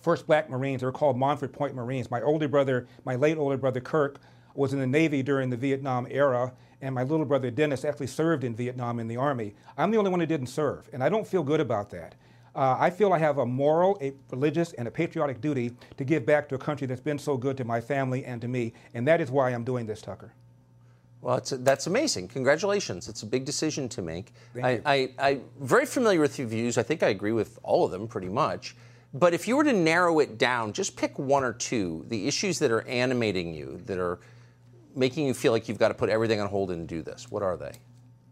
First 0.00 0.26
black 0.26 0.50
Marines. 0.50 0.80
They 0.80 0.86
were 0.86 0.92
called 0.92 1.16
Montford 1.16 1.52
Point 1.52 1.74
Marines. 1.74 2.10
My 2.10 2.20
older 2.22 2.48
brother, 2.48 2.86
my 3.04 3.14
late 3.14 3.38
older 3.38 3.56
brother 3.56 3.80
Kirk, 3.80 4.20
was 4.54 4.72
in 4.72 4.78
the 4.78 4.86
Navy 4.86 5.22
during 5.22 5.48
the 5.48 5.56
Vietnam 5.56 6.06
era, 6.10 6.52
and 6.80 6.94
my 6.94 7.04
little 7.04 7.24
brother 7.24 7.50
Dennis 7.50 7.84
actually 7.84 8.08
served 8.08 8.44
in 8.44 8.54
Vietnam 8.54 8.98
in 8.98 9.08
the 9.08 9.16
Army. 9.16 9.54
I'm 9.78 9.90
the 9.90 9.96
only 9.96 10.10
one 10.10 10.20
who 10.20 10.26
didn't 10.26 10.48
serve, 10.48 10.90
and 10.92 11.02
I 11.02 11.08
don't 11.08 11.26
feel 11.26 11.42
good 11.42 11.60
about 11.60 11.90
that. 11.90 12.16
Uh, 12.54 12.76
I 12.78 12.90
feel 12.90 13.14
I 13.14 13.18
have 13.18 13.38
a 13.38 13.46
moral, 13.46 13.96
a 14.02 14.12
religious, 14.30 14.74
and 14.74 14.86
a 14.86 14.90
patriotic 14.90 15.40
duty 15.40 15.72
to 15.96 16.04
give 16.04 16.26
back 16.26 16.48
to 16.50 16.54
a 16.54 16.58
country 16.58 16.86
that's 16.86 17.00
been 17.00 17.18
so 17.18 17.36
good 17.36 17.56
to 17.56 17.64
my 17.64 17.80
family 17.80 18.24
and 18.26 18.42
to 18.42 18.48
me, 18.48 18.74
and 18.92 19.08
that 19.08 19.20
is 19.20 19.30
why 19.30 19.50
I'm 19.50 19.64
doing 19.64 19.86
this, 19.86 20.02
Tucker. 20.02 20.34
Well, 21.22 21.40
that's 21.40 21.86
amazing. 21.86 22.28
Congratulations. 22.28 23.08
It's 23.08 23.22
a 23.22 23.26
big 23.26 23.44
decision 23.44 23.88
to 23.90 24.02
make. 24.02 24.34
I, 24.60 24.80
I, 24.84 25.10
I'm 25.18 25.42
very 25.60 25.86
familiar 25.86 26.20
with 26.20 26.36
your 26.36 26.48
views. 26.48 26.76
I 26.76 26.82
think 26.82 27.04
I 27.04 27.08
agree 27.08 27.30
with 27.30 27.60
all 27.62 27.84
of 27.84 27.92
them 27.92 28.08
pretty 28.08 28.28
much. 28.28 28.74
But 29.14 29.32
if 29.32 29.46
you 29.46 29.56
were 29.56 29.64
to 29.64 29.72
narrow 29.72 30.18
it 30.18 30.36
down, 30.36 30.72
just 30.72 30.96
pick 30.96 31.16
one 31.18 31.44
or 31.44 31.52
two, 31.52 32.04
the 32.08 32.26
issues 32.26 32.58
that 32.58 32.72
are 32.72 32.82
animating 32.88 33.54
you, 33.54 33.80
that 33.86 33.98
are 33.98 34.18
making 34.96 35.26
you 35.26 35.32
feel 35.32 35.52
like 35.52 35.68
you've 35.68 35.78
got 35.78 35.88
to 35.88 35.94
put 35.94 36.08
everything 36.08 36.40
on 36.40 36.48
hold 36.48 36.72
and 36.72 36.88
do 36.88 37.02
this? 37.02 37.30
What 37.30 37.42
are 37.42 37.56
they? 37.56 37.72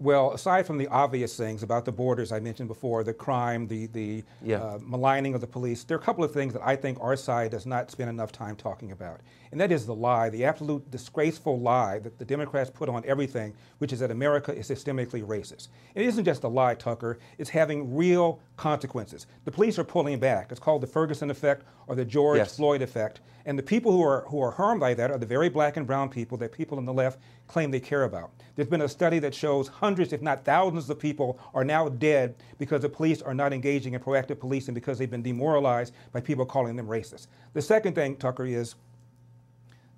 Well, 0.03 0.33
aside 0.33 0.67
from 0.67 0.79
the 0.79 0.89
obvious 0.89 1.37
things 1.37 1.63
about 1.63 1.85
the 1.85 1.93
borders 1.93 2.33
I 2.33 2.41
mentioned 2.41 2.69
before, 2.69 3.05
the 3.05 3.13
crime, 3.13 3.67
the, 3.67 3.85
the 3.89 4.25
Yeah. 4.43 4.57
uh, 4.63 4.79
maligning 4.81 5.35
of 5.35 5.43
the 5.43 5.47
police, 5.47 5.85
there 5.85 5.99
are 5.99 6.01
a 6.01 6.03
couple 6.03 6.25
of 6.25 6.33
things 6.33 6.55
that 6.55 6.63
I 6.65 6.75
think 6.75 6.97
our 7.03 7.17
side 7.17 7.51
does 7.51 7.67
not 7.67 7.91
spend 7.91 8.09
enough 8.09 8.33
time 8.33 8.57
talking 8.57 8.93
about. 8.93 9.21
And 9.53 9.61
that 9.61 9.71
is 9.71 9.85
the 9.85 9.95
lie, 9.95 10.31
the 10.31 10.43
absolute 10.47 10.91
disgraceful 10.91 11.61
lie 11.61 11.99
that 11.99 12.19
the 12.19 12.25
Democrats 12.25 12.71
put 12.71 12.89
on 12.89 13.05
everything, 13.05 13.53
which 13.77 13.93
is 13.93 13.99
that 13.99 14.11
America 14.11 14.57
is 14.57 14.71
systemically 14.71 15.23
racist. 15.23 15.69
It 15.95 16.07
isn't 16.07 16.25
just 16.25 16.45
a 16.45 16.49
lie, 16.49 16.77
Tucker, 16.77 17.19
it's 17.37 17.51
having 17.51 17.95
real 17.95 18.41
consequences. 18.61 19.27
The 19.47 19.51
police 19.51 19.79
are 19.79 19.85
pulling 19.85 20.21
back. 20.21 20.51
It's 20.51 20.61
called 20.61 20.83
the 20.83 20.87
Ferguson 20.87 21.31
effect 21.31 21.65
or 21.87 21.95
the 21.95 22.05
George 22.05 22.37
Yes. 22.37 22.57
Floyd 22.57 22.83
effect. 22.83 23.21
And 23.47 23.59
the 23.59 23.63
people 23.63 23.91
who 23.91 24.03
are, 24.03 24.27
who 24.29 24.39
are 24.43 24.51
harmed 24.51 24.81
by 24.81 24.93
that 24.93 25.11
are 25.11 25.17
the 25.17 25.25
very 25.25 25.49
black 25.49 25.79
and 25.79 25.87
brown 25.87 26.11
people 26.11 26.37
that 26.39 26.53
people 26.53 26.77
on 26.77 26.85
the 26.85 26.93
left 26.93 27.19
claim 27.49 27.71
they 27.71 27.81
care 27.81 28.05
about. 28.05 28.31
There's 28.55 28.69
been 28.69 28.83
a 28.83 28.89
study 28.89 29.19
that 29.21 29.35
shows 29.35 29.67
hundreds, 29.67 30.13
if 30.13 30.21
not 30.21 30.45
thousands, 30.45 30.91
of 30.91 30.99
people 30.99 31.41
are 31.55 31.65
now 31.65 31.89
dead 31.89 32.35
because 32.59 32.83
the 32.83 32.91
police 32.91 33.23
are 33.23 33.33
not 33.33 33.55
engaging 33.55 33.95
in 33.95 34.01
proactive 34.01 34.39
policing 34.39 34.75
because 34.75 34.99
they've 34.99 35.11
been 35.11 35.23
demoralized 35.23 35.95
by 36.13 36.21
people 36.21 36.45
calling 36.45 36.77
them 36.77 36.87
racist. 36.87 37.29
The 37.55 37.63
second 37.63 37.95
thing, 37.95 38.17
Tucker, 38.17 38.45
is 38.45 38.75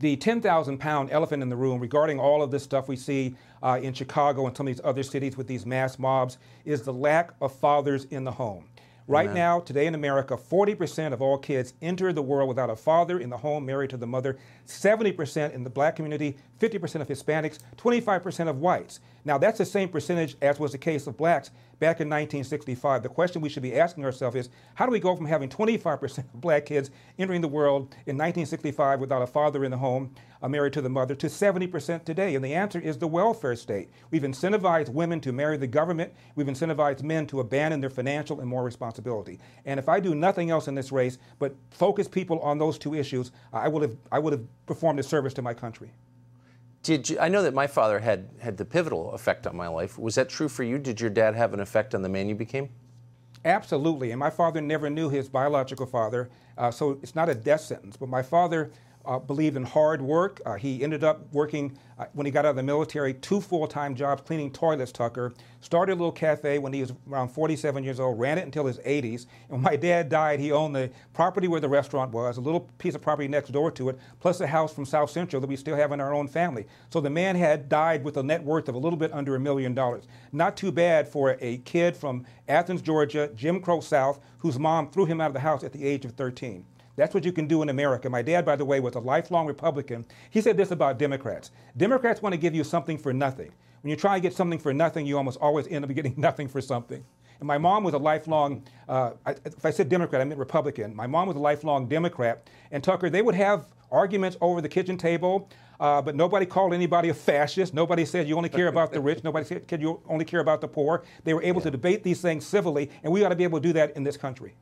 the 0.03 0.17
10,000 0.17 0.79
pound 0.79 1.13
elephant 1.13 1.45
in 1.45 1.49
the 1.49 1.55
room 1.55 1.79
regarding 1.79 2.19
all 2.19 2.43
of 2.43 2.51
this 2.51 2.65
stuff 2.65 2.89
we 2.89 2.97
see 2.97 3.37
uh, 3.63 3.79
in 3.81 3.95
Chicago 3.95 4.49
and 4.49 4.57
some 4.57 4.67
of 4.67 4.75
these 4.75 4.85
other 4.85 5.05
cities 5.05 5.37
with 5.37 5.47
these 5.47 5.65
mass 5.65 5.97
mobs 5.97 6.39
is 6.65 6.83
the 6.83 6.93
lack 6.93 7.31
of 7.41 7.55
fathers 7.55 8.05
in 8.07 8.25
the 8.25 8.33
home. 8.33 8.65
Right 9.07 9.33
now, 9.33 9.61
today 9.61 9.87
in 9.87 9.95
America, 9.95 10.37
40% 10.37 11.13
of 11.13 11.23
all 11.23 11.39
kids 11.39 11.75
enter 11.83 12.13
the 12.13 12.23
world 12.23 12.49
without 12.49 12.71
a 12.71 12.77
father 12.77 13.21
in 13.21 13.31
the 13.31 13.37
home 13.37 13.65
married 13.65 13.91
to 13.91 13.97
the 13.97 14.07
mother, 14.07 14.39
70% 14.67 15.53
in 15.53 15.63
the 15.63 15.71
black 15.71 15.97
community, 15.97 16.37
50% 16.63 17.01
of 17.01 17.09
Hispanics, 17.09 17.59
25% 17.77 18.49
of 18.49 18.61
whites. 18.61 19.01
Now, 19.25 19.37
that's 19.37 19.59
the 19.59 19.65
same 19.65 19.89
percentage 19.89 20.37
as 20.41 20.61
was 20.61 20.73
the 20.73 20.79
case 20.79 21.07
of 21.09 21.17
blacks 21.17 21.51
back 21.81 22.01
in 22.01 22.09
1965. 22.09 23.03
The 23.03 23.09
question 23.09 23.43
we 23.43 23.49
should 23.49 23.65
be 23.65 23.75
asking 23.75 24.05
ourselves 24.05 24.37
is 24.37 24.49
how 24.75 24.87
do 24.87 24.93
we 24.93 25.01
go 25.01 25.17
from 25.17 25.27
having 25.27 25.49
25% 25.49 26.19
of 26.19 26.41
black 26.41 26.67
kids 26.67 26.91
entering 27.19 27.41
the 27.41 27.49
world 27.49 27.83
in 28.07 28.17
1965 28.17 29.01
without 29.01 29.23
a 29.23 29.27
father 29.27 29.65
in 29.65 29.73
the 29.73 29.77
home, 29.77 30.15
married 30.49 30.73
to 30.75 30.81
the 30.81 30.89
mother, 30.89 31.17
to 31.17 31.27
70% 31.27 32.05
today? 32.05 32.37
And 32.37 32.45
the 32.45 32.55
answer 32.55 32.79
is 32.79 32.99
the 32.99 33.09
welfare 33.09 33.57
state. 33.57 33.89
We've 34.13 34.23
incentivized 34.23 34.91
women 34.91 35.21
to 35.23 35.33
marry 35.33 35.57
the 35.57 35.67
government, 35.67 36.13
we've 36.37 36.47
incentivized 36.47 37.03
men 37.03 37.27
to 37.29 37.41
abandon 37.41 37.81
their 37.81 37.91
financial 37.91 38.39
and 38.39 38.49
moral 38.49 38.65
responsibility. 38.65 39.41
And 39.65 39.81
if 39.81 39.89
I 39.89 39.99
do 39.99 40.15
nothing 40.15 40.51
else 40.51 40.69
in 40.69 40.77
this 40.77 40.93
race 40.93 41.19
but 41.41 41.57
focus 41.71 42.07
people 42.07 42.39
on 42.41 42.59
those 42.59 42.79
two 42.79 42.95
issues, 42.95 43.33
I 43.53 43.67
would 43.67 43.83
have, 43.83 43.97
I 44.13 44.21
would 44.21 44.33
have 44.33 44.67
performed 44.67 45.01
a 45.01 45.03
service 45.03 45.35
to 45.35 45.43
my 45.43 45.55
country. 45.55 45.91
Did 46.83 47.09
you, 47.09 47.19
I 47.21 47.29
know 47.29 47.43
that 47.43 47.55
my 47.55 47.67
father 47.67 48.01
had 48.01 48.29
had 48.41 48.57
the 48.57 48.65
pivotal 48.65 49.13
effect 49.13 49.47
on 49.47 49.57
my 49.57 49.69
life. 49.69 49.99
Was 49.99 50.17
that 50.17 50.29
true 50.29 50.49
for 50.49 50.65
you? 50.65 50.79
Did 50.79 51.01
your 51.01 51.11
dad 51.11 51.35
have 51.35 51.55
an 51.55 51.61
effect 51.61 51.95
on 51.95 52.03
the 52.03 52.09
man 52.09 52.29
you 52.29 52.35
became? 52.35 52.71
Absolutely. 53.45 54.11
And 54.11 54.19
my 54.19 54.31
father 54.31 54.61
never 54.61 54.91
knew 54.91 55.09
his 55.09 55.29
biological 55.29 55.87
father, 55.87 56.31
uh, 56.59 56.71
so 56.71 56.99
it's 57.03 57.15
not 57.15 57.29
a 57.29 57.35
death 57.35 57.61
sentence. 57.61 57.97
But 57.97 58.09
my 58.09 58.23
father 58.23 58.71
uh, 59.05 59.19
believed 59.19 59.57
in 59.57 59.65
hard 59.65 60.01
work. 60.03 60.41
Uh, 60.45 60.55
he 60.55 60.83
ended 60.83 61.05
up 61.05 61.23
working, 61.33 61.77
uh, 61.99 62.07
when 62.13 62.27
he 62.27 62.33
got 62.33 62.45
out 62.45 62.51
of 62.51 62.57
the 62.57 62.63
military, 62.63 63.15
two 63.15 63.41
full 63.41 63.67
time 63.67 63.95
jobs 63.95 64.23
cleaning 64.23 64.51
toilets, 64.51 64.93
Tucker. 64.93 65.33
Started 65.61 65.93
a 65.93 65.95
little 65.95 66.13
cafe 66.13 66.59
when 66.59 66.73
he 66.73 66.81
was 66.81 66.93
around 67.11 67.29
47 67.29 67.85
years 67.85 68.01
old, 68.01 68.19
ran 68.19 68.39
it 68.39 68.43
until 68.43 68.67
his 68.67 68.79
80s. 68.79 69.27
And 69.49 69.51
when 69.51 69.63
my 69.63 69.77
dad 69.77 70.09
died, 70.09 70.41
he 70.41 70.53
owned 70.53 70.75
the 70.75 70.91
property 71.13 71.49
where 71.49 71.61
the 71.61 71.69
restaurant 71.69 72.13
was, 72.13 72.37
a 72.37 72.41
little 72.41 72.69
piece 72.79 72.95
of 72.95 73.03
property 73.03 73.29
next 73.29 73.51
door 73.53 73.71
to 73.73 73.89
it, 73.91 73.99
plus 74.21 74.41
a 74.41 74.47
house 74.47 74.75
from 74.75 74.85
South 74.85 75.11
Central 75.11 75.41
that 75.41 75.47
we 75.49 75.57
still 75.57 75.77
have 75.77 75.93
in 75.93 76.01
our 76.01 76.15
own 76.15 76.27
family. 76.29 76.67
So 76.91 77.01
the 77.01 77.11
man 77.11 77.37
had 77.37 77.69
died 77.69 78.03
with 78.05 78.17
a 78.17 78.23
net 78.23 78.43
worth 78.43 78.69
of 78.69 78.75
a 78.75 78.79
little 78.79 78.99
bit 78.99 79.13
under 79.13 79.37
a 79.37 79.41
million 79.41 79.75
dollars. 79.75 80.09
Not 80.33 80.57
too 80.57 80.73
bad 80.73 81.09
for 81.09 81.37
a 81.41 81.59
kid 81.59 81.97
from 81.97 82.27
Athens, 82.49 82.83
Georgia, 82.83 83.31
Jim 83.35 83.61
Crow 83.61 83.81
South, 83.81 84.21
whose 84.39 84.59
mom 84.59 84.91
threw 84.91 85.05
him 85.07 85.21
out 85.21 85.29
of 85.29 85.35
the 85.35 85.41
house 85.41 85.63
at 85.63 85.73
the 85.73 85.85
age 85.85 86.05
of 86.05 86.13
13. 86.13 86.65
That's 86.97 87.15
what 87.15 87.25
you 87.25 87.33
can 87.33 87.47
do 87.47 87.63
in 87.63 87.69
America. 87.69 88.11
My 88.11 88.23
dad, 88.23 88.45
by 88.45 88.57
the 88.57 88.65
way, 88.65 88.81
was 88.81 88.95
a 88.95 89.01
lifelong 89.01 89.47
Republican. 89.47 90.05
He 90.31 90.41
said 90.41 90.57
this 90.57 90.71
about 90.71 90.99
Democrats 90.99 91.51
Democrats 91.77 92.21
want 92.21 92.35
to 92.35 92.39
give 92.39 92.55
you 92.55 92.65
something 92.65 92.99
for 92.99 93.13
nothing. 93.13 93.51
When 93.83 93.91
you 93.91 93.97
try 93.97 94.15
to 94.17 94.21
get 94.21 94.35
something 94.35 94.59
for 94.59 94.73
nothing, 94.73 95.07
you 95.07 95.17
almost 95.17 95.39
always 95.41 95.67
end 95.69 95.85
up 95.85 95.95
getting 95.95 96.15
nothing 96.19 96.49
for 96.49 96.61
something. 96.61 97.05
And 97.41 97.47
my 97.49 97.59
mom 97.59 97.83
was 97.83 97.95
a 97.95 97.99
lifelong, 97.99 98.63
uh, 98.89 99.13
I, 99.27 99.33
if 99.45 99.65
I 99.65 99.71
said 99.71 99.89
Democrat, 99.89 100.21
I 100.21 100.25
meant 100.25 100.39
Republican. 100.39 100.95
My 100.95 101.09
mom 101.09 101.27
was 101.27 101.37
a 101.37 101.41
lifelong 101.41 101.89
Democrat. 101.89 102.49
And 102.71 102.85
Tucker, 102.85 103.11
they 103.11 103.21
would 103.21 103.35
have 103.35 103.67
arguments 103.91 104.37
over 104.41 104.61
the 104.61 104.69
kitchen 104.69 104.97
table, 104.97 105.51
uh, 105.81 106.01
but 106.01 106.15
nobody 106.15 106.47
called 106.47 106.73
anybody 106.73 107.09
a 107.09 107.15
fascist. 107.15 107.75
Nobody 107.75 108.05
said 108.05 108.29
you 108.29 108.37
only 108.37 108.49
care 108.49 108.69
about 108.69 108.93
the 108.93 109.01
rich. 109.01 109.25
Nobody 109.25 109.45
said 109.45 109.81
you 109.81 110.01
only 110.09 110.25
care 110.25 110.39
about 110.39 110.61
the 110.61 110.69
poor. 110.69 111.03
They 111.25 111.35
were 111.35 111.43
able 111.43 111.61
to 111.63 111.71
debate 111.71 112.05
these 112.05 112.21
things 112.21 112.47
civilly, 112.47 112.91
and 113.03 113.13
we 113.13 113.25
ought 113.25 113.31
to 113.31 113.37
be 113.37 113.45
able 113.45 113.59
to 113.59 113.67
do 113.67 113.73
that 113.73 113.97
in 113.97 114.05
this 114.05 114.17
country. 114.17 114.55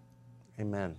Amen. 0.59 0.97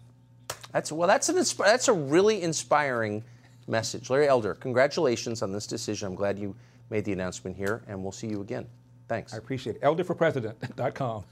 That's 0.71 0.91
well. 0.91 1.07
That's 1.07 1.29
an 1.29 1.36
insp- 1.38 1.65
that's 1.65 1.88
a 1.88 1.93
really 1.93 2.41
inspiring 2.41 3.23
message, 3.67 4.10
Larry 4.10 4.27
Elder. 4.27 4.55
Congratulations 4.55 5.41
on 5.41 5.51
this 5.51 5.67
decision. 5.67 6.07
I'm 6.07 6.15
glad 6.15 6.39
you 6.39 6.55
made 6.89 7.05
the 7.05 7.13
announcement 7.13 7.55
here, 7.55 7.81
and 7.88 8.01
we'll 8.01 8.12
see 8.12 8.27
you 8.27 8.41
again. 8.41 8.67
Thanks. 9.07 9.34
I 9.34 9.38
appreciate 9.38 9.75
it. 9.77 9.81
Elderforpresident.com. 9.81 11.23